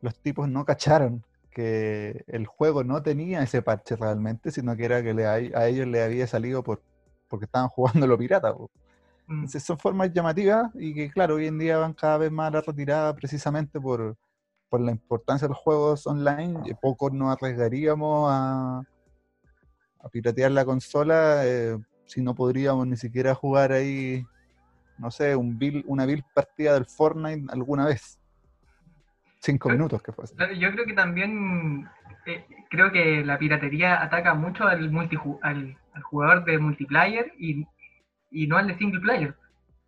[0.00, 5.02] los tipos no cacharon que el juego no tenía ese parche realmente, sino que era
[5.02, 6.82] que le, a ellos le había salido por,
[7.28, 8.52] porque estaban jugando lo pirata.
[8.52, 9.34] Mm.
[9.34, 12.56] Entonces son formas llamativas y que claro, hoy en día van cada vez más a
[12.56, 14.18] la retirada precisamente por,
[14.68, 16.60] por la importancia de los juegos online.
[16.80, 18.82] Pocos nos arriesgaríamos a,
[20.00, 24.24] a piratear la consola eh, si no podríamos ni siquiera jugar ahí,
[24.98, 28.18] no sé, un una vil partida del Fortnite alguna vez
[29.46, 30.24] cinco minutos que fue.
[30.58, 31.88] Yo creo que también
[32.26, 37.66] eh, creo que la piratería ataca mucho al, multi, al, jugador de multiplayer y,
[38.30, 39.36] y, no al de single player.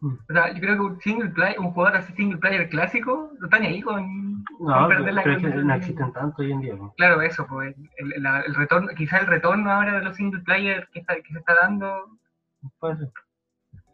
[0.01, 0.15] Mm.
[0.29, 3.47] O sea, yo creo que un, single player, un jugador así single player clásico no
[3.47, 6.75] está ni ahí con, no, perder la que no existen tanto hoy en día.
[6.97, 11.01] Claro, eso, pues el, el, retorno, quizás el retorno ahora de los single player que,
[11.01, 12.19] está, que se está dando.
[12.79, 13.11] Puede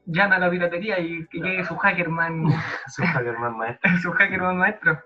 [0.07, 2.45] Llama a la piratería y que llegue su hackerman.
[2.89, 3.91] su hackerman maestro.
[4.03, 5.01] su hackerman maestro.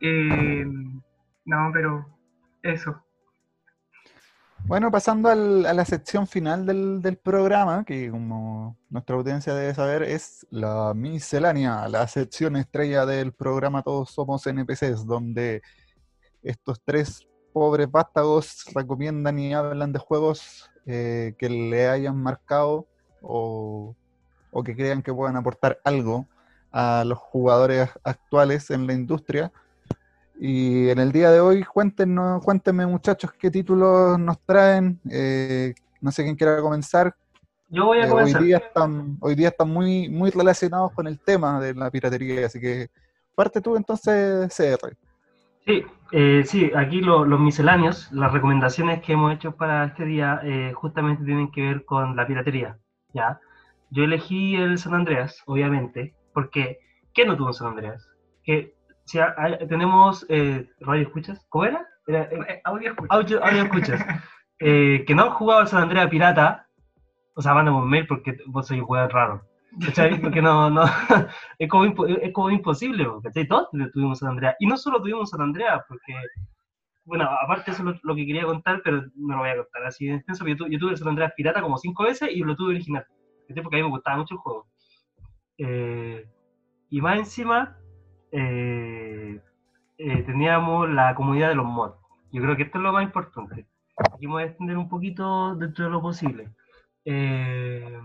[0.00, 0.66] Eh,
[1.44, 2.06] no, pero
[2.62, 3.04] eso.
[4.70, 10.46] Bueno, pasando a la sección final del, programa, que como nuestra audiencia debe saber, es
[10.48, 15.60] la miscelánea, la sección estrella del programa Todos Somos NPCs, donde
[16.44, 22.86] estos tres pobres vástagos recomiendan y hablan de juegos eh, que le hayan marcado
[23.22, 23.96] o,
[24.52, 26.28] o que crean que puedan aportar algo
[26.70, 29.50] a los jugadores actuales en la industria
[30.42, 34.98] y en el día de hoy, cuéntenos, cuéntenme muchachos qué títulos nos traen.
[35.10, 37.14] Eh, no sé quién quiera comenzar.
[37.68, 38.40] Yo voy a comenzar.
[38.40, 42.46] hoy día están, hoy día están muy, muy relacionados con el tema de la piratería,
[42.46, 42.88] así que
[43.34, 44.96] parte tú entonces, CR.
[45.66, 50.72] Sí, eh, sí, aquí los misceláneos, las recomendaciones que hemos hecho para este día eh,
[50.72, 52.78] justamente tienen que ver con la piratería.
[53.12, 53.38] ¿ya?
[53.90, 56.78] Yo elegí el San Andreas, obviamente, porque
[57.12, 58.08] ¿qué no tuvo San Andreas?
[58.42, 58.79] Que
[59.10, 59.18] si
[59.68, 61.84] tenemos eh, radio escuchas, ¿cómo era?
[62.06, 63.16] Eh, eh, audio escuchas.
[63.16, 64.00] Audio, escuchas.
[64.62, 66.66] Eh, que no han jugado San Andrea Pirata,
[67.34, 69.42] o sea, mándame un mail porque vos sois un jugador raro.
[69.86, 70.20] ¿Cachai?
[70.20, 70.84] Porque no, no,
[71.58, 73.48] es como, es como imposible, ¿cachai?
[73.48, 74.54] Todos tuvimos San Andrea.
[74.58, 76.12] Y no solo tuvimos San Andrea, porque,
[77.06, 80.08] bueno, aparte eso es lo, que quería contar, pero no lo voy a contar así
[80.08, 83.06] de extenso, yo, yo tuve San Andrea Pirata como cinco veces y lo tuve original,
[83.62, 84.66] Porque a mí me gustaba mucho el juego.
[86.90, 87.78] y más encima,
[88.32, 89.40] eh,
[89.98, 91.94] eh, teníamos la comunidad de los mods.
[92.32, 93.66] Yo creo que esto es lo más importante.
[94.14, 96.48] Aquí voy a extender un poquito dentro de lo posible.
[97.04, 97.98] Eh,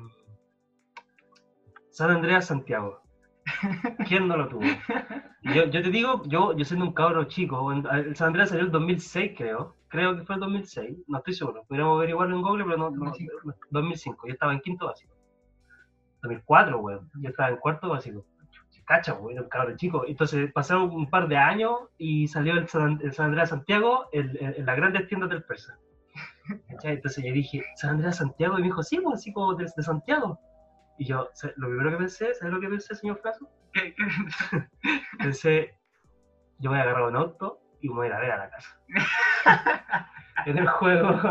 [1.91, 3.01] San Andreas Santiago.
[4.07, 4.63] ¿Quién no lo tuvo?
[5.43, 8.65] Yo, yo te digo, yo, yo siendo un cabro chico, en- el San Andreas salió
[8.65, 9.75] el 2006, creo.
[9.87, 11.63] Creo que fue el 2006, no estoy seguro.
[11.67, 13.53] Podríamos averiguarlo en Google, pero no, no- 2005.
[13.69, 14.27] 2005.
[14.27, 15.15] Yo estaba en quinto básico.
[16.23, 17.09] 2004, weón.
[17.21, 18.25] Yo estaba en cuarto básico.
[18.85, 20.03] Cacha, weón, era un cabro chico.
[20.07, 24.37] Entonces pasaron un par de años y salió el San, el San Andreas Santiago en,
[24.39, 25.77] en- en las grandes tiendas del Persa.
[26.69, 26.93] ¿Cachai?
[26.93, 28.57] Entonces yo dije, ¿San Andreas Santiago?
[28.57, 30.39] Y me dijo, sí, pues así como de, de Santiago.
[30.97, 33.49] Y yo, lo primero que pensé, ¿sabes lo que pensé, señor Flaso?
[33.73, 34.67] ¿Qué- qué-
[35.19, 35.77] Pensé,
[36.59, 38.49] yo voy a agarrar un auto y me voy a ir a ver a la
[38.49, 38.79] casa.
[40.45, 41.21] en el juego,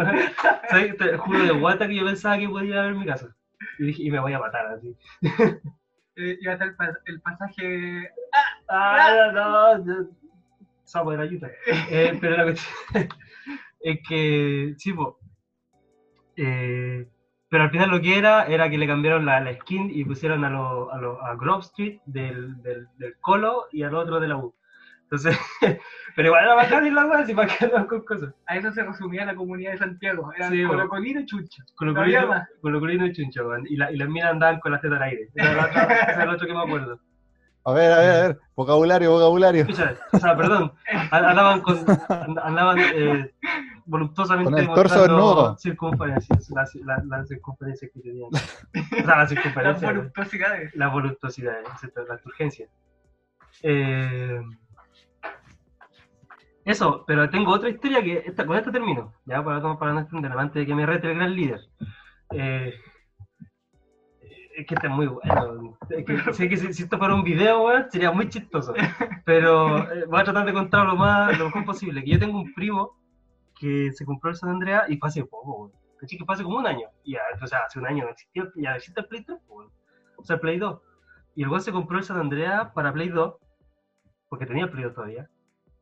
[0.69, 1.01] ¿sabes?
[1.01, 3.35] El juego de guata que yo pensaba que podía haber en mi casa.
[3.79, 4.95] Y dije, y me voy a matar así.
[6.17, 8.11] Eh, iba a estar el, pas- el pasaje.
[8.69, 10.09] Ah, no, no.
[10.85, 11.49] Sapo de la yuta.
[11.91, 13.09] Eh, pero la cuestión
[13.81, 15.19] es que, sí, po.
[16.37, 17.09] Eh,
[17.49, 20.45] pero al final lo que era, era que le cambiaron la, la skin y pusieron
[20.45, 24.29] a, lo, a, lo- a Grove Street del, del, del Colo y al otro de
[24.29, 24.55] la U.
[25.15, 25.39] Entonces,
[26.17, 28.35] pero igual era bacán y la weá, si para qué con cosas.
[28.47, 30.33] A eso se resumía la comunidad de Santiago.
[30.35, 30.89] Era Sí, Colo bueno.
[30.89, 31.63] Colino y Chucho.
[31.77, 32.49] Con lo Todavía colino, más.
[32.61, 33.65] con lo colino y chuncho, weón.
[33.69, 35.29] Y, la, y las minas andaban con las tetas al aire.
[35.35, 36.99] Ese era el otro, que me acuerdo.
[37.67, 38.39] A ver, a ver, a ver.
[38.57, 39.63] Vocabulario, vocabulario.
[39.63, 40.73] Escucha, o sea, perdón,
[41.11, 41.79] andaban con,
[42.11, 43.33] and- andaban eh,
[43.87, 45.57] voluptuosamente Con el torso desnudo.
[45.57, 48.29] circunferencias, las la, la circunferencias que tenían.
[48.35, 50.75] O sea, las Las circunferencias, voluptuosidades.
[50.75, 52.69] las voluptuosidades, etcétera, las urgencias.
[53.63, 54.43] Eh,
[56.65, 60.41] eso, pero tengo otra historia que, esta, con esta termino, ya para, para no extenderme,
[60.41, 61.61] antes de que me rete el gran líder.
[62.33, 62.73] Eh,
[64.57, 65.79] es que este es muy bueno.
[65.91, 68.73] Es que, sé que si, si esto fuera un video, sería muy chistoso.
[69.25, 72.05] Pero eh, voy a tratar de contarlo lo más lo mejor posible.
[72.05, 72.97] Que yo tengo un primo
[73.59, 75.73] que se compró el San Andreas y fue hace poco.
[75.99, 76.89] Caché que fue hace como un año.
[77.03, 79.71] Y ya, o sea, hace un año no existía, ya existe el Play 3, weón.
[80.17, 80.81] O sea, el Play 2.
[81.37, 83.35] Y weón se compró el San Andreas para Play 2,
[84.29, 85.29] porque tenía el Play 2 todavía.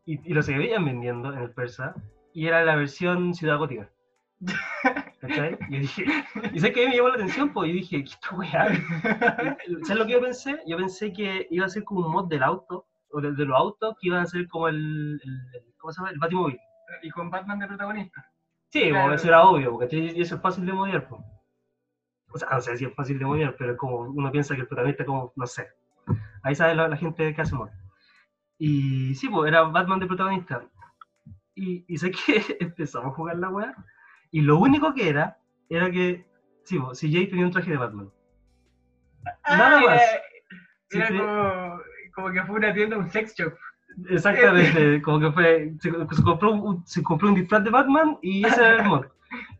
[0.04, 1.94] Y, y lo seguían vendiendo en el Persa.
[2.34, 3.90] Y era la versión Ciudad Gótica.
[5.20, 5.56] ¿Cachai?
[5.68, 6.04] Y dije,
[6.52, 8.68] y sé que me llamó la atención, pues, y dije, ¿qué esta weá?
[9.84, 10.58] ¿Sabes lo que yo pensé?
[10.66, 13.56] Yo pensé que iba a ser como un mod del auto, o de, de los
[13.56, 16.10] autos, que iba a ser como el, el- ¿cómo se llama?
[16.10, 16.58] El Batimóvil.
[17.02, 18.26] Y con Batman de protagonista.
[18.70, 19.02] Sí, Claro.
[19.02, 21.20] como eso era obvio, porque y eso es fácil de modiar, pues.
[22.34, 24.62] O sea, no sé si es fácil de modiar, pero es como, uno piensa que
[24.62, 25.68] el protagonista como, no sé.
[26.42, 27.68] Ahí sabe la, la gente que hace mod.
[28.64, 30.64] Y sí, pues, era Batman de protagonista.
[31.56, 33.74] Y, y sé que empezamos a jugar la weá,
[34.30, 35.36] y lo único que era,
[35.68, 36.24] era que,
[36.62, 38.08] sí, pues, CJ tenía un traje de Batman.
[39.48, 40.02] Nada Ah, más.
[40.92, 41.80] Era, era como,
[42.14, 43.52] como que fue una tienda, un sex shop.
[44.08, 48.46] Exactamente, como que fue, se, se compró un, se compró un disfraz de Batman y
[48.46, 49.06] ese era el mod.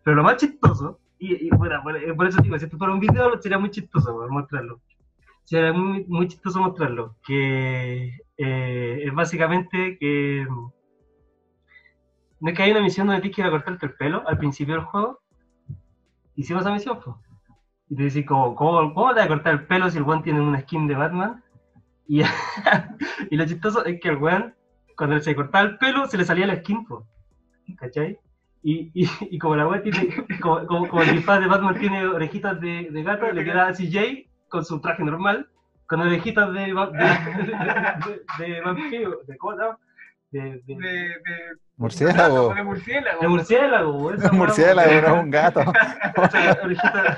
[0.05, 2.95] Pero lo más chistoso, y, y bueno, bueno, eh, por eso digo, si esto fuera
[2.95, 4.81] un video sería muy chistoso mostrarlo.
[5.43, 10.47] Sería muy, muy chistoso mostrarlo, que eh, es básicamente que
[12.43, 14.37] no es que hay una misión donde tienes que ir a cortarte el pelo al
[14.37, 15.21] principio del juego,
[16.35, 17.17] hicimos esa misión, pues.
[17.89, 20.25] Y te decís, como, ¿cómo, ¿cómo te vas a cortar el pelo si el weón
[20.25, 21.45] tiene una skin de Batman?
[22.09, 22.23] Y,
[23.31, 24.55] y lo chistoso es que el weón,
[24.97, 27.07] cuando se cortaba el pelo, se le salía la skin, po,
[27.77, 28.19] ¿cachai?
[28.65, 30.09] Y, y, y como la weón tiene,
[30.41, 33.73] como, como, como el disfraz de Batman tiene orejitas de, de gato, le queda a
[33.73, 35.49] CJ con su traje normal,
[35.93, 39.79] con orejitas de, va- de, de, de vampiro, de ¿cómo se llama?
[40.31, 41.15] De, de, De, de,
[41.77, 42.55] Murciélago.
[42.55, 43.21] de murciélago.
[43.21, 43.93] de murciélago,
[44.33, 45.61] Murciélago, no un gato.
[45.61, 47.17] O sea, orejitas-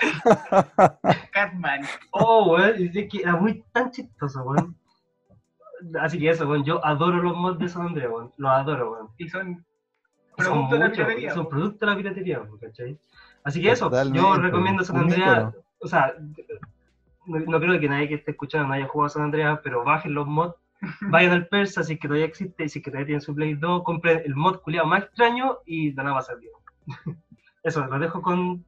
[1.30, 1.82] Catman.
[2.10, 4.76] Oh, weón, es que era muy tan chistoso, weón.
[6.00, 8.32] Así que eso, weón, yo adoro los mods de San Andreas, weón.
[8.36, 9.08] Los adoro, weón.
[9.18, 9.64] Y son
[10.38, 11.34] Son producto de la muchos, piratería.
[11.34, 12.98] Son productos de la piratería, ¿cachai?
[13.44, 15.54] Así que eso, yo recomiendo San ícono.
[15.78, 16.14] O sea,
[17.26, 20.26] no, creo que nadie que esté escuchando no haya jugado San Andreas, pero bajen los
[20.26, 20.56] mods.
[21.00, 23.54] Vayan al Persa si es que todavía existe, si es que todavía tienen su Play
[23.54, 26.52] 2, compren el mod culiado más extraño y van a pasar bien.
[27.62, 28.64] Eso, lo dejo con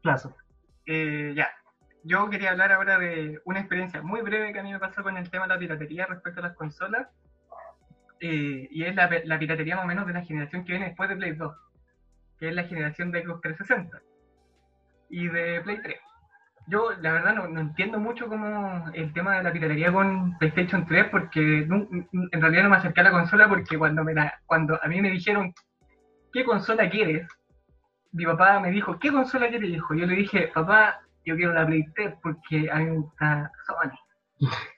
[0.00, 0.34] plazo.
[0.86, 1.50] Eh, ya.
[2.04, 5.16] Yo quería hablar ahora de una experiencia muy breve que a mí me pasó con
[5.16, 7.08] el tema de la piratería respecto a las consolas.
[8.20, 11.08] Eh, y es la, la piratería más o menos de la generación que viene después
[11.08, 11.54] de Play 2,
[12.38, 14.00] que es la generación de Xbox 360
[15.10, 15.96] y de Play 3.
[16.68, 20.86] Yo, la verdad, no, no entiendo mucho cómo el tema de la piratería con PlayStation
[20.86, 24.78] 3, porque en realidad no me acerqué a la consola, porque cuando, me la, cuando
[24.82, 25.52] a mí me dijeron,
[26.32, 27.26] ¿qué consola quieres?
[28.12, 29.94] Mi papá me dijo, ¿qué consola quieres, hijo?
[29.94, 33.98] Yo le dije, papá, yo quiero la Play 3 porque a mí me gusta Sony.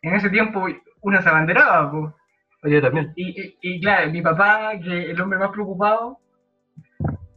[0.03, 0.67] En ese tiempo
[1.03, 2.17] uno se abanderaba, po.
[2.63, 3.13] Oye, también.
[3.17, 6.19] Y, y- y claro, mi papá, que el hombre más preocupado,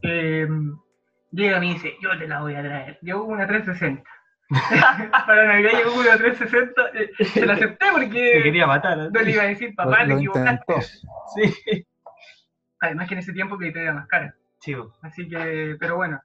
[0.02, 0.48] eh,
[1.30, 2.98] llega y me dice, yo te la voy a traer.
[3.02, 4.10] Yo una 360.
[5.26, 6.82] Para Navidad llegó una 360.
[6.94, 8.98] eh, se la acepté Me porque quería matar.
[8.98, 9.08] ¿eh?
[9.12, 10.74] no le iba a decir, papá, Lo- te lo equivocaste.
[11.34, 11.86] Sí.
[12.80, 14.34] Además que en ese tiempo Play 3 era más cara.
[14.60, 14.92] Chivo.
[15.02, 16.20] Así que, pero bueno.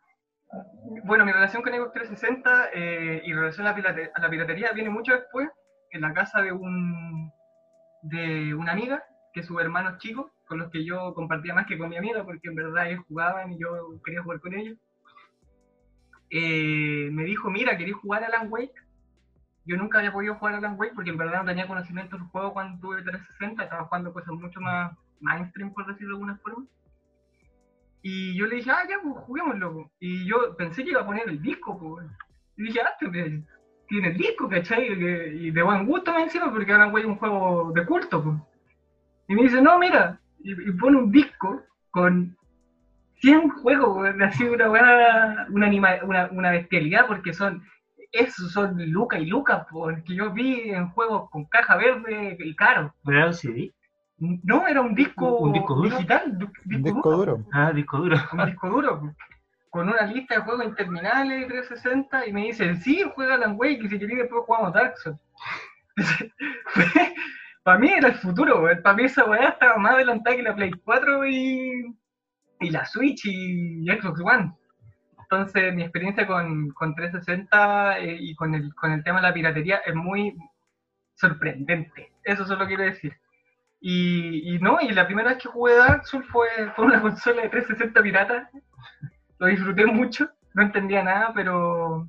[1.06, 4.72] Bueno, mi relación con Xbox 360 eh, y relación a la, pirate- a la piratería
[4.72, 5.50] viene mucho después,
[5.92, 7.32] en la casa de un
[8.04, 9.04] de una amiga,
[9.34, 12.50] que sus hermanos chicos, con los que yo compartía más que con mi amiga, porque
[12.50, 13.70] en verdad ellos jugaban y yo
[14.06, 14.78] quería jugar con ellos.
[16.36, 18.74] Eh, me dijo, mira, ¿querés jugar a Alan Wake?
[19.66, 22.26] Yo nunca había podido jugar a Alan Wake porque en verdad no tenía conocimiento del
[22.26, 26.66] juego cuando tuve 360, estaba jugando cosas mucho más mainstream, por decirlo de alguna forma.
[28.02, 29.74] Y yo le dije, ah, ya, pues juguémoslo.
[29.74, 29.92] po.
[30.00, 32.08] Y yo pensé que iba a poner el disco, pues.
[32.58, 33.46] Y dije, ah, este
[33.88, 34.88] tiene el disco, ¿cachai?
[34.88, 38.38] Y de buen gusto me encima, porque Alan Wake es un juego de culto, pues.
[39.28, 41.62] Y me dice, no, mira, y, y pone un disco
[41.92, 42.36] con
[43.24, 47.64] 100 juegos, weón, así una weá, una, anima- una, una bestialidad, porque son,
[48.12, 52.94] esos son lucas y lucas, porque yo vi en juegos con caja verde y caro.
[53.04, 53.72] ¿No era un CD?
[54.18, 55.90] No, era un disco, ¿Un disco duro?
[55.90, 57.46] digital, Un disco duro.
[57.54, 58.18] Ah, disco duro.
[58.34, 59.16] un disco duro,
[59.70, 63.84] con una lista de juegos interminables de 360 y me dicen, sí, juega Alan Wake
[63.86, 65.18] y si querés después jugamos Dark Souls.
[67.64, 70.72] para mí era el futuro, para mí esa weá estaba más adelantada que la Play
[70.84, 71.96] 4 y,
[72.64, 74.54] y la Switch y Xbox One.
[75.20, 79.34] Entonces mi experiencia con, con 360 eh, y con el, con el tema de la
[79.34, 80.36] piratería es muy
[81.16, 83.14] sorprendente, eso solo quiero decir.
[83.80, 87.42] Y, y no, y la primera vez que jugué Dark Souls fue, fue una consola
[87.42, 88.50] de 360 pirata.
[89.40, 92.08] Lo disfruté mucho, no entendía nada, pero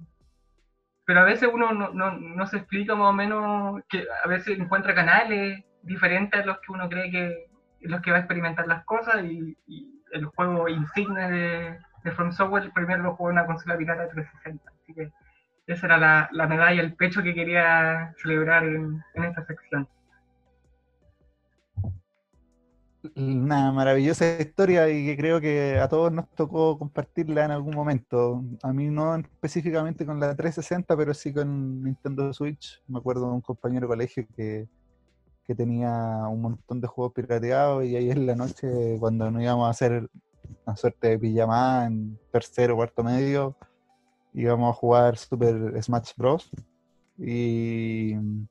[1.07, 4.59] pero a veces uno no, no, no se explica más o menos que a veces
[4.59, 7.46] encuentra canales diferentes a los que uno cree que
[7.80, 12.33] los que va a experimentar las cosas y, y el juego insigne de, de From
[12.33, 15.12] Software primero lo jugó en una consola pirata de 360 así que
[15.67, 19.89] esa era la, la medalla el pecho que quería celebrar en, en esta sección
[23.17, 28.43] Una maravillosa historia y que creo que a todos nos tocó compartirla en algún momento.
[28.62, 32.83] A mí no específicamente con la 360, pero sí con Nintendo Switch.
[32.89, 34.67] Me acuerdo de un compañero de colegio que,
[35.45, 39.66] que tenía un montón de juegos pirateados y ahí en la noche, cuando nos íbamos
[39.66, 40.09] a hacer
[40.66, 43.57] una suerte de pijamada en tercero cuarto medio,
[44.32, 46.51] íbamos a jugar Super Smash Bros.
[47.18, 48.49] Y un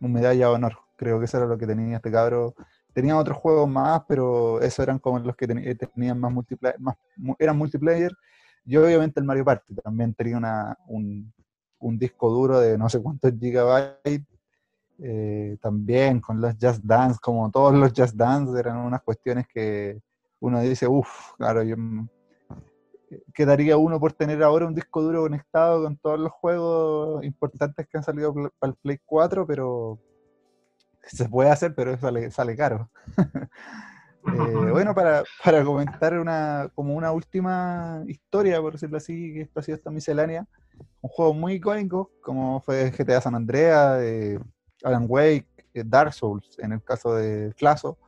[0.00, 0.78] medalla de honor.
[0.96, 2.54] Creo que eso era lo que tenía este cabro
[2.92, 6.96] tenían otros juegos más, pero esos eran como los que teni- tenían más multiplayer, más,
[7.38, 8.12] eran multiplayer.
[8.64, 11.32] Y obviamente el Mario Party también tenía una, un,
[11.78, 14.26] un disco duro de no sé cuántos gigabytes,
[15.02, 20.00] eh, también con los Just Dance, como todos los Just Dance, eran unas cuestiones que
[20.40, 21.76] uno dice, uff, claro, yo,
[23.34, 27.98] quedaría uno por tener ahora un disco duro conectado con todos los juegos importantes que
[27.98, 29.98] han salido para el Play 4, pero
[31.02, 32.90] se puede hacer, pero sale, sale caro.
[34.26, 34.26] Eh,
[34.72, 39.62] bueno, para, para comentar una, como una última historia, por decirlo así, que esto ha
[39.62, 40.46] sido esta miscelánea,
[41.00, 44.38] un juego muy icónico, como fue GTA San Andreas, eh,
[44.84, 47.98] Alan Wake, eh, Dark Souls, en el caso de Claso.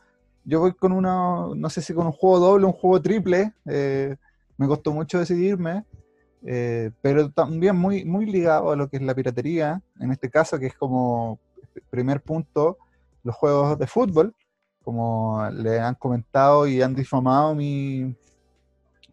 [0.45, 4.17] Yo voy con una, no sé si con un juego doble, un juego triple, eh,
[4.57, 5.85] me costó mucho decidirme,
[6.45, 10.59] eh, pero también muy, muy ligado a lo que es la piratería, en este caso,
[10.59, 11.39] que es como
[11.91, 12.79] primer punto,
[13.23, 14.35] los juegos de fútbol,
[14.83, 18.17] como le han comentado y han difamado mi,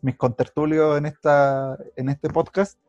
[0.01, 2.79] mis contertulios en, esta, en este podcast.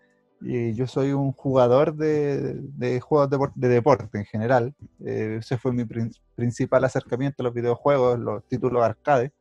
[0.43, 4.75] Y yo soy un jugador de, de juegos de, de deporte en general.
[5.05, 9.33] Eh, ese fue mi prin- principal acercamiento a los videojuegos, los títulos arcade.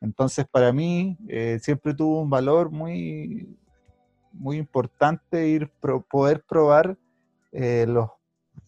[0.00, 3.48] Entonces, para mí, eh, siempre tuvo un valor muy,
[4.32, 6.96] muy importante ir pro- poder probar
[7.52, 8.10] eh, los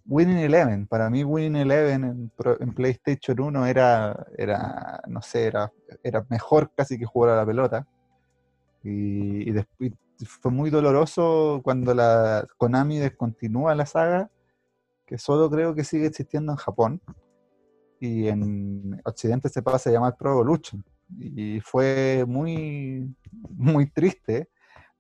[0.06, 0.86] Winning Eleven.
[0.86, 6.72] Para mí, Winning Eleven en, en PlayStation 1 era, era, no sé, era, era mejor
[6.76, 7.86] casi que jugar a la pelota.
[8.82, 9.92] Y, y después
[10.26, 14.30] fue muy doloroso cuando la Konami descontinúa la saga,
[15.06, 17.00] que solo creo que sigue existiendo en Japón.
[18.00, 20.84] Y en Occidente se pasa a llamar Pro Evolution.
[21.18, 23.14] Y fue muy,
[23.50, 24.48] muy triste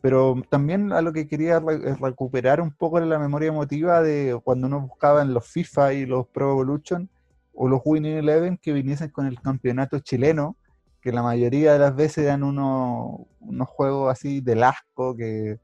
[0.00, 4.80] pero también a lo que quería recuperar un poco la memoria emotiva de cuando uno
[4.80, 7.10] buscaba en los FIFA y los Pro Evolution
[7.52, 10.56] o los Winning Eleven que viniesen con el campeonato chileno,
[11.00, 15.58] que la mayoría de las veces eran unos, unos juegos así del asco, que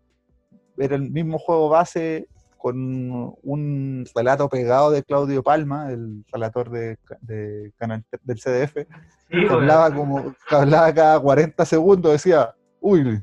[0.79, 2.29] era el mismo juego base
[2.59, 8.87] con un relato pegado de Claudio Palma, el relator de, de canal, del CDF,
[9.31, 13.23] Sí, que hablaba como que hablaba cada 40 segundos, decía, uy,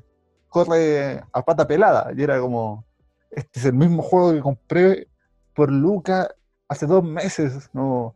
[0.49, 2.11] corre a pata pelada.
[2.15, 2.85] Y era como,
[3.31, 5.07] este es el mismo juego que compré
[5.55, 6.29] por Luca
[6.67, 7.69] hace dos meses.
[7.73, 8.13] No,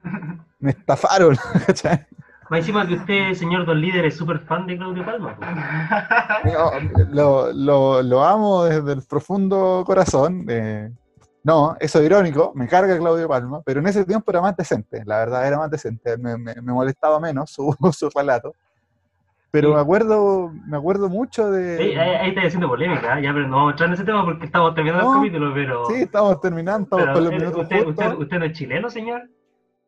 [0.60, 2.06] me estafaron, ¿cachai?
[2.50, 5.36] Más encima que usted, señor Don Líder, es súper fan de Claudio Palma.
[6.44, 7.10] pues.
[7.10, 10.46] Lo, lo- lo amo desde el profundo corazón.
[10.50, 10.92] eh,
[11.44, 15.04] no, eso es irónico, me carga Claudio Palma, pero en ese tiempo era más decente,
[15.06, 18.54] la verdad era más decente, me, me- me molestaba menos su, su relato.
[19.50, 19.76] Pero Sí.
[19.76, 21.78] me acuerdo, me acuerdo mucho de...
[21.82, 23.24] ahí, ahí está haciendo polémica, ¿eh?
[23.24, 25.14] ya, pero no vamos a entrar en ese tema porque estamos terminando No.
[25.14, 25.86] el capítulo, pero...
[25.86, 28.90] Sí, estamos terminando, estamos pero, por los eh, minutos usted, usted, usted no es chileno,
[28.90, 29.22] señor?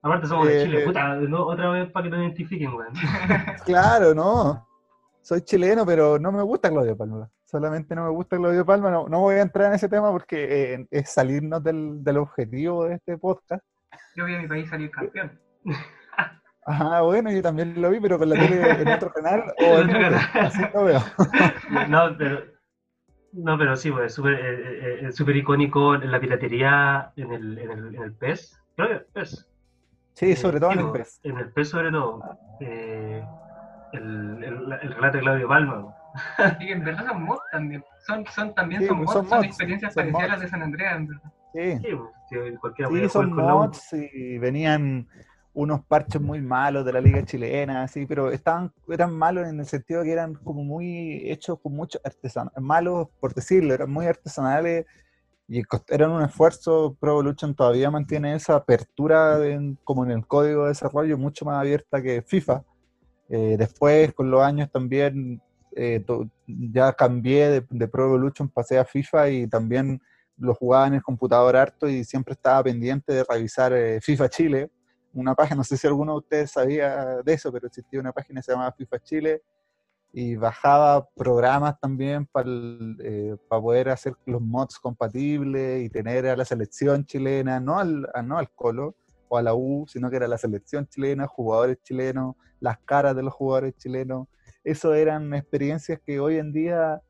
[0.01, 2.93] Aparte somos de Eh, Chile, puta, no, otra vez para que nos identifiquen, weón.
[3.65, 4.65] Claro, no.
[5.21, 7.29] Soy chileno, pero no me gusta Claudio Palma.
[7.45, 8.89] Solamente no me gusta Claudio Palma.
[8.89, 12.85] No, no voy a entrar en ese tema porque eh, es salirnos del, del objetivo
[12.85, 13.63] de este podcast.
[14.15, 15.37] Yo vi a mi país salir campeón.
[16.65, 19.89] Ajá, bueno, yo también lo vi, pero con la tele en otro canal o en
[19.89, 20.45] En otro otro, canal.
[20.45, 20.99] así lo veo.
[21.89, 22.39] No, pero,
[23.33, 27.57] no, pero sí, pues, es súper eh, eh, eh, súper icónico la piratería en el,
[27.57, 28.59] en el, en el PES.
[28.77, 29.45] Creo que PES.
[30.19, 31.31] Sí, sobre todo en el pues, PES.
[31.31, 32.21] En el PES sobre todo.
[32.59, 33.23] Eh,
[33.93, 35.95] el, el, el relato de Claudio Palma.
[36.59, 37.83] Y que en verdad son mods también.
[38.05, 40.41] Son, son también Sí, son, pues, mods, son son, mods, experiencias son parecidas a las
[40.41, 41.31] de San Andreas, en verdad.
[41.53, 45.07] Sí, Sí, pues, sí, son mods y venían
[45.53, 49.65] unos parches muy malos de la liga chilena, así, pero estaban, eran malos en el
[49.65, 54.85] sentido que eran como muy hechos con mucho artesanal, malos por decirlo, eran muy artesanales
[55.49, 59.39] y eran un esfuerzo, Pro Evolution todavía mantiene esa apertura
[59.83, 62.63] como en el código de desarrollo mucho más abierta que FIFA.
[63.29, 65.41] Eh, después, con los años también,
[65.75, 69.99] eh, to- ya cambié de, de Pro Evolution, pasé a FIFA y también
[70.37, 74.71] lo jugaba en el computador harto y siempre estaba pendiente de revisar eh, FIFA Chile,
[75.13, 78.39] una página, no sé si alguno de ustedes sabía de eso, pero existía una página
[78.39, 79.41] que se llamaba FIFA Chile
[80.11, 82.49] y bajaba programas también para,
[83.47, 88.49] poder hacer los mods compatibles y tener a la selección chilena, no al, no al
[88.51, 88.95] Colo
[89.27, 93.23] o a la U, sino que era la selección chilena, jugadores chilenos, las caras de
[93.23, 94.27] los jugadores chilenos.
[94.63, 97.01] Eso eran experiencias que hoy en día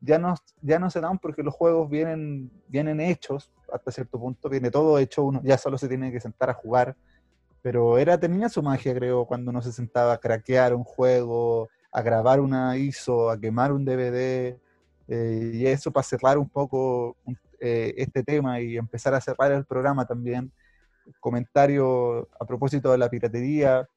[0.00, 4.48] ya no, ya no se dan porque los juegos vienen, vienen hechos hasta cierto punto,
[4.48, 6.96] viene todo hecho, uno ya solo se tiene que sentar a jugar.
[7.62, 11.68] Pero era, tenía su magia, creo, cuando uno se sentaba a craquear un juego,
[11.98, 14.56] a grabar una ISO, a quemar un DVD,
[15.08, 17.16] eh, y eso para cerrar un poco
[17.60, 20.52] eh, este tema y empezar a cerrar el programa también.
[21.20, 23.88] Comentario a propósito de la piratería.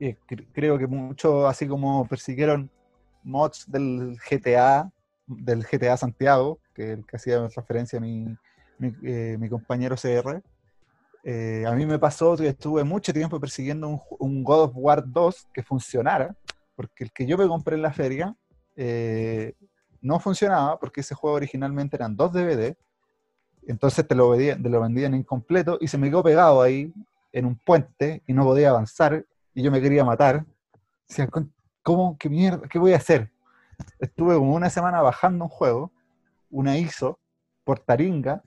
[0.00, 2.70] eh, cre- creo que muchos, así como persiguieron
[3.22, 4.90] mods del GTA,
[5.26, 10.40] del GTA Santiago, que el que hacía referencia a mi, compañero CR,
[11.66, 15.46] a mí me pasó que estuve mucho tiempo persiguiendo un, un God of War 2
[15.52, 16.34] que funcionara,
[16.78, 18.36] porque el que yo me compré en la feria
[18.76, 19.56] eh,
[20.00, 22.76] no funcionaba, porque ese juego originalmente eran dos DVD,
[23.66, 26.94] entonces te lo, vendían, te lo vendían incompleto y se me quedó pegado ahí
[27.32, 30.46] en un puente y no podía avanzar y yo me quería matar.
[31.08, 31.52] Decía, "Con-
[31.82, 32.16] ¿cómo?
[32.16, 32.68] ¿Qué mierda?
[32.68, 33.32] ¿Qué voy a hacer?
[33.98, 35.90] Estuve como una semana bajando un juego,
[36.48, 37.18] una ISO,
[37.64, 38.44] por Taringa,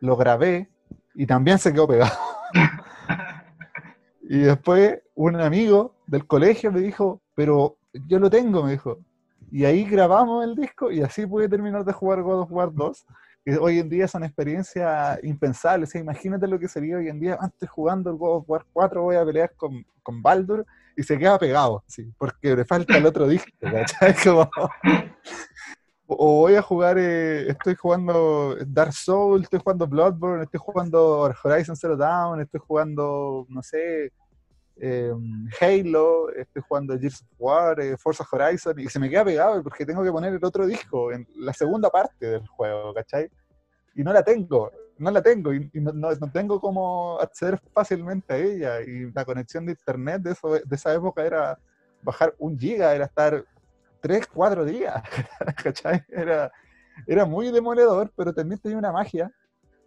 [0.00, 0.70] lo grabé
[1.14, 2.16] y también se quedó pegado.
[4.22, 7.76] y después un amigo del colegio me dijo, pero
[8.08, 8.98] yo lo tengo, me dijo.
[9.50, 13.06] Y ahí grabamos el disco y así pude terminar de jugar God of War 2,
[13.44, 15.88] que hoy en día son experiencias impensables.
[15.88, 18.64] O sea, imagínate lo que sería hoy en día, antes jugando el God of War
[18.72, 20.64] 4 voy a pelear con, con Baldur
[20.96, 24.14] y se queda pegado, sí, porque le falta el otro disco, ¿cachai?
[24.24, 24.50] Como-
[26.06, 31.76] o voy a jugar, eh, estoy jugando Dark Souls, estoy jugando Bloodborne, estoy jugando Horizon
[31.76, 34.12] Zero Dawn, estoy jugando, no sé,
[34.76, 35.12] eh,
[35.60, 39.86] Halo, estoy jugando Gears of War, eh, Forza Horizon, y se me queda pegado porque
[39.86, 43.30] tengo que poner el otro disco en la segunda parte del juego, ¿cachai?
[43.94, 48.32] Y no la tengo, no la tengo, y, y no, no- tengo cómo acceder fácilmente
[48.34, 51.58] a ella, y la conexión de internet de, eso, de esa época era
[52.02, 53.44] bajar un giga, era estar
[54.00, 55.02] tres, cuatro días,
[55.62, 56.04] ¿cachai?
[56.08, 56.50] Era,
[57.06, 59.30] era muy demoledor, pero también tenía una magia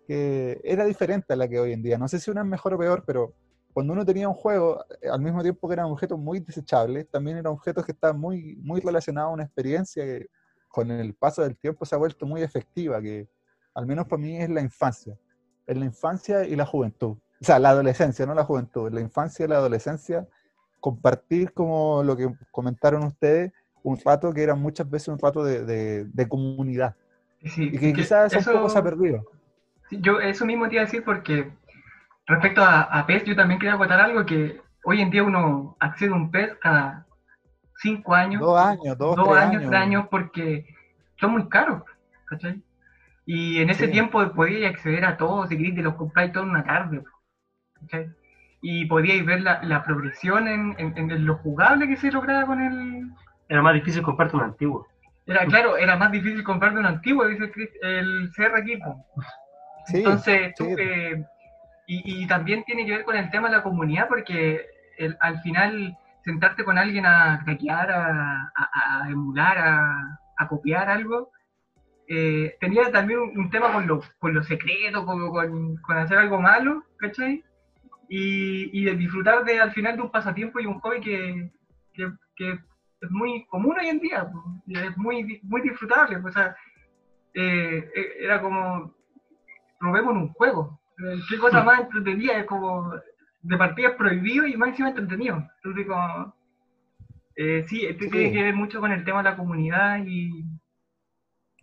[0.08, 1.98] que era diferente a la que hoy en día.
[1.98, 3.34] No sé si una es mejor o peor, pero
[3.78, 7.38] cuando uno tenía un juego, eh, al mismo tiempo que eran objetos muy desechables, también
[7.38, 10.32] eran objetos que estaban muy, muy relacionados a una experiencia que
[10.68, 13.28] con el paso del tiempo se ha vuelto muy efectiva, que
[13.76, 15.16] al menos para mí es la infancia.
[15.68, 17.18] Es la infancia y la juventud.
[17.40, 18.92] O sea, la adolescencia, no la juventud.
[18.92, 20.28] La infancia y la adolescencia,
[20.80, 23.52] compartir como lo que comentaron ustedes,
[23.84, 26.96] un rato que era muchas veces un rato de, de- de comunidad.
[27.44, 29.24] Sí, Y que que quizás eso un poco se ha perdido.
[29.92, 31.52] Yo eso mismo te iba a decir porque
[32.28, 36.12] respecto a, a PES, yo también quería acotar algo que hoy en día uno accede
[36.12, 37.06] a un PES cada
[37.78, 39.70] cinco años, Dos años, dos, dos tres años, años.
[39.70, 40.66] tres años, porque
[41.20, 41.84] son muy caros,
[42.26, 42.62] ¿cachai?
[43.26, 43.92] Y en ese Sí.
[43.92, 47.04] tiempo podíais acceder a todos, si queréis, te los compráis todo en una tarde.
[47.82, 48.10] ¿cachai?
[48.62, 52.60] Y podíais ver la, la progresión en, en- en lo jugable que se lograba con
[52.62, 53.10] el,
[53.50, 54.88] Era más difícil comprarte un antiguo.
[55.26, 58.78] Era, claro, era más difícil comprarte un antiguo, dice el Chris- el CR aquí.
[58.78, 59.06] po.
[59.86, 60.76] Sí, Entonces, tú, sí.
[60.78, 61.26] eh,
[61.88, 64.66] y, y también tiene que ver con el tema de la comunidad, porque
[65.00, 70.90] el- al final sentarte con alguien a hackear, a, a- a emular, a, a copiar
[70.90, 71.32] algo,
[72.10, 76.18] eh, tenía también un, un tema con lo, con lo secreto, con, con, con hacer
[76.18, 77.44] algo malo, ¿cachai?
[78.10, 81.52] Y, y de disfrutar de, al final de un pasatiempo y un hobby que,
[81.94, 82.52] que, que
[83.02, 84.26] es muy común hoy en día,
[84.68, 86.18] es muy, muy disfrutable.
[86.18, 86.56] O sea,
[87.34, 88.94] eh, eh, era como,
[89.80, 90.80] probemos un juego.
[91.30, 92.40] ¿Qué cosa más entretenida?
[92.40, 92.92] Es como,
[93.42, 95.48] de partida es prohibido y encima entretenido.
[95.58, 96.36] Entonces, como,
[97.36, 98.10] eh, sí, esto Sí.
[98.10, 100.44] tiene que ver mucho con el tema de la comunidad y,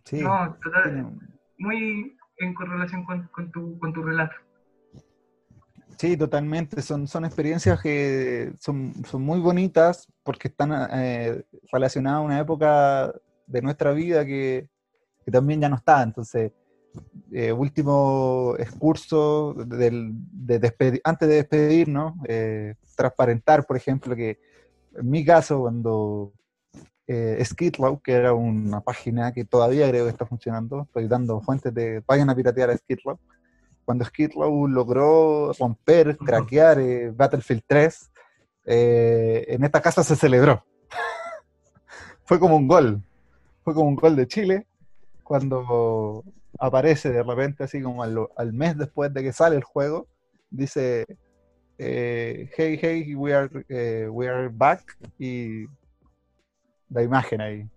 [0.05, 1.17] Sí, no, total,
[1.57, 4.35] muy en correlación con, con, tu, con tu relato.
[5.97, 6.81] Sí, totalmente.
[6.81, 13.13] Son, son experiencias que son, son muy bonitas porque están eh, relacionadas a una época
[13.47, 14.67] de nuestra vida que,
[15.23, 16.03] que también ya no está.
[16.03, 16.51] Entonces,
[17.31, 24.39] eh, último excurso del, de antes de despedirnos, eh, transparentar, por ejemplo, que
[24.97, 26.33] en mi caso, cuando
[27.07, 31.73] eh, Skidlow, que era una página que todavía creo que está funcionando, estoy dando fuentes
[31.73, 33.19] de, vayan a piratear a Skidlow,
[33.83, 38.11] cuando Skidlow logró romper, craquear eh, Battlefield 3,
[38.65, 40.65] eh, en esta casa se celebró.
[42.25, 43.03] fue como un gol,
[43.63, 44.67] fue como un gol de Chile,
[45.23, 46.23] cuando
[46.59, 50.07] aparece de repente, así como al, al mes después de que sale el juego,
[50.49, 51.05] dice,
[51.77, 55.65] eh, hey, hey, we are, eh, we are back, y
[56.89, 57.69] la imagen ahí.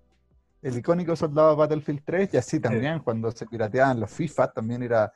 [0.63, 4.83] El icónico soldado de Battlefield 3, y así también, cuando se pirateaban los FIFA, también
[4.83, 5.13] era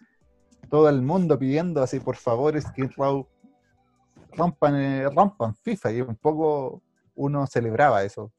[0.71, 3.27] todo el mundo pidiendo así, por favor, Skid Row,
[4.33, 6.83] rompan, eh, rompan FIFA, y un poco
[7.15, 8.33] uno celebraba eso.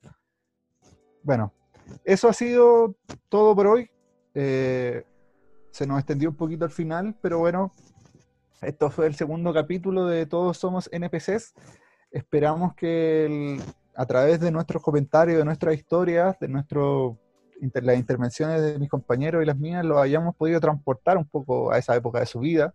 [1.22, 1.54] Bueno,
[2.04, 2.96] eso ha sido
[3.30, 3.90] todo por hoy.
[4.34, 5.06] Eh,
[5.74, 7.74] se nos extendió un poquito al final, pero bueno,
[8.62, 11.56] esto fue el segundo capítulo de Todos Somos NPCs.
[12.12, 13.60] Esperamos que
[13.96, 17.18] a través de nuestros comentarios, de nuestras historias, de nuestro,
[17.60, 21.80] las intervenciones de mis compañeros y las mías, lo hayamos podido transportar un poco a
[21.80, 22.72] esa época de su vida,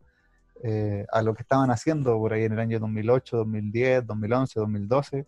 [0.65, 5.27] eh, a lo que estaban haciendo por ahí en el año 2008, 2010, 2011, 2012,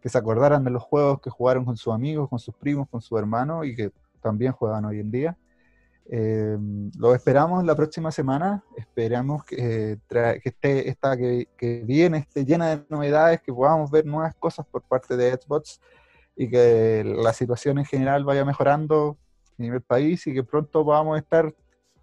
[0.00, 3.00] que se acordaran de los juegos que jugaron con sus amigos, con sus primos, con
[3.00, 3.90] sus hermanos y que
[4.22, 5.36] también juegan hoy en día.
[6.10, 6.56] Eh,
[6.96, 8.64] lo esperamos la próxima semana.
[8.76, 13.90] Esperamos que, eh, que esté esta que, que viene esté llena de novedades, que podamos
[13.90, 15.80] ver nuevas cosas por parte de Xbox
[16.34, 19.18] y que la situación en general vaya mejorando
[19.58, 21.54] a nivel país y que pronto podamos estar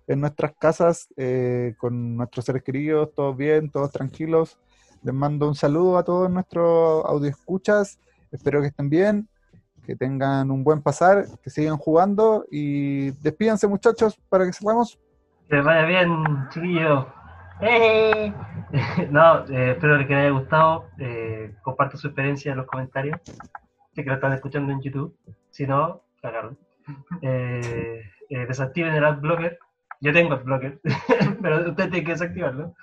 [0.08, 4.60] en nuestras casas eh, con nuestros seres queridos, todos bien, todos tranquilos.
[5.02, 8.00] Les mando un saludo a todos nuestros audioescuchas.
[8.32, 9.28] Espero que estén bien
[9.86, 15.00] que tengan un buen pasar, que sigan jugando y despídense muchachos para que cerramos.
[15.50, 17.06] Que vaya bien, chiquillos.
[17.62, 18.34] ¡Eh!
[19.10, 20.90] No, eh, espero que les haya gustado.
[20.98, 23.20] Eh, compartan su experiencia en los comentarios.
[23.94, 25.16] Si que lo están escuchando en YouTube.
[25.52, 26.58] Si no, cagaron.
[27.22, 29.58] Eh, eh, desactiven el adblocker.
[30.02, 30.82] Yo tengo adblocker,
[31.42, 32.76] pero ustedes tienen que desactivarlo.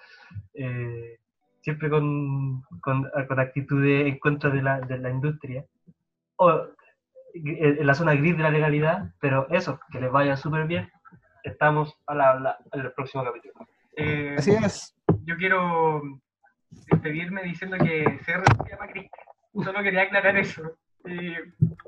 [0.55, 1.19] Eh,
[1.61, 5.65] siempre con, con, con actitudes en contra de la, de la industria.
[6.37, 6.67] O
[7.35, 10.91] en la zona gris de la legalidad, pero eso, que les vaya súper bien.
[11.43, 13.55] Estamos a la en el próximo capítulo.
[13.97, 14.95] Eh, Así es.
[15.25, 16.03] Yo quiero
[16.71, 19.27] despedirme diciendo que CR se llama Cristian.
[19.65, 20.63] Solo quería aclarar eso.
[21.05, 21.35] Y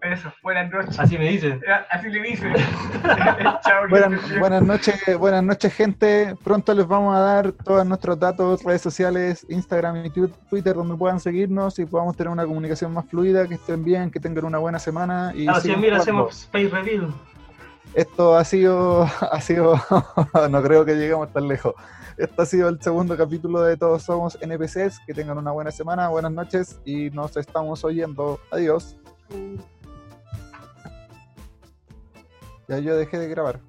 [0.03, 0.99] eso, buenas noches.
[0.99, 1.61] Así me dicen.
[1.91, 2.53] Así le dice.
[3.62, 6.35] Chao, Buenas, buenas noches, buenas noches gente.
[6.43, 11.20] Pronto les vamos a dar todos nuestros datos, redes sociales, Instagram y Twitter, donde puedan
[11.20, 14.81] seguirnos y podamos tener una comunicación más fluida, que estén bien, que tengan una buena
[14.81, 15.32] semana.
[15.35, 16.03] Y A los sigan 100.000 jugando.
[16.03, 17.15] hacemos Space Reveal.
[17.95, 19.81] Esto ha sido, ha sido,
[20.51, 21.74] no creo que lleguemos tan lejos.
[22.16, 25.01] Este ha sido el segundo capítulo de Todos Somos NPCs.
[25.07, 28.41] Que tengan una buena semana, buenas noches y nos estamos oyendo.
[28.51, 28.97] Adiós.
[32.68, 33.60] Ya yo dejé de grabar.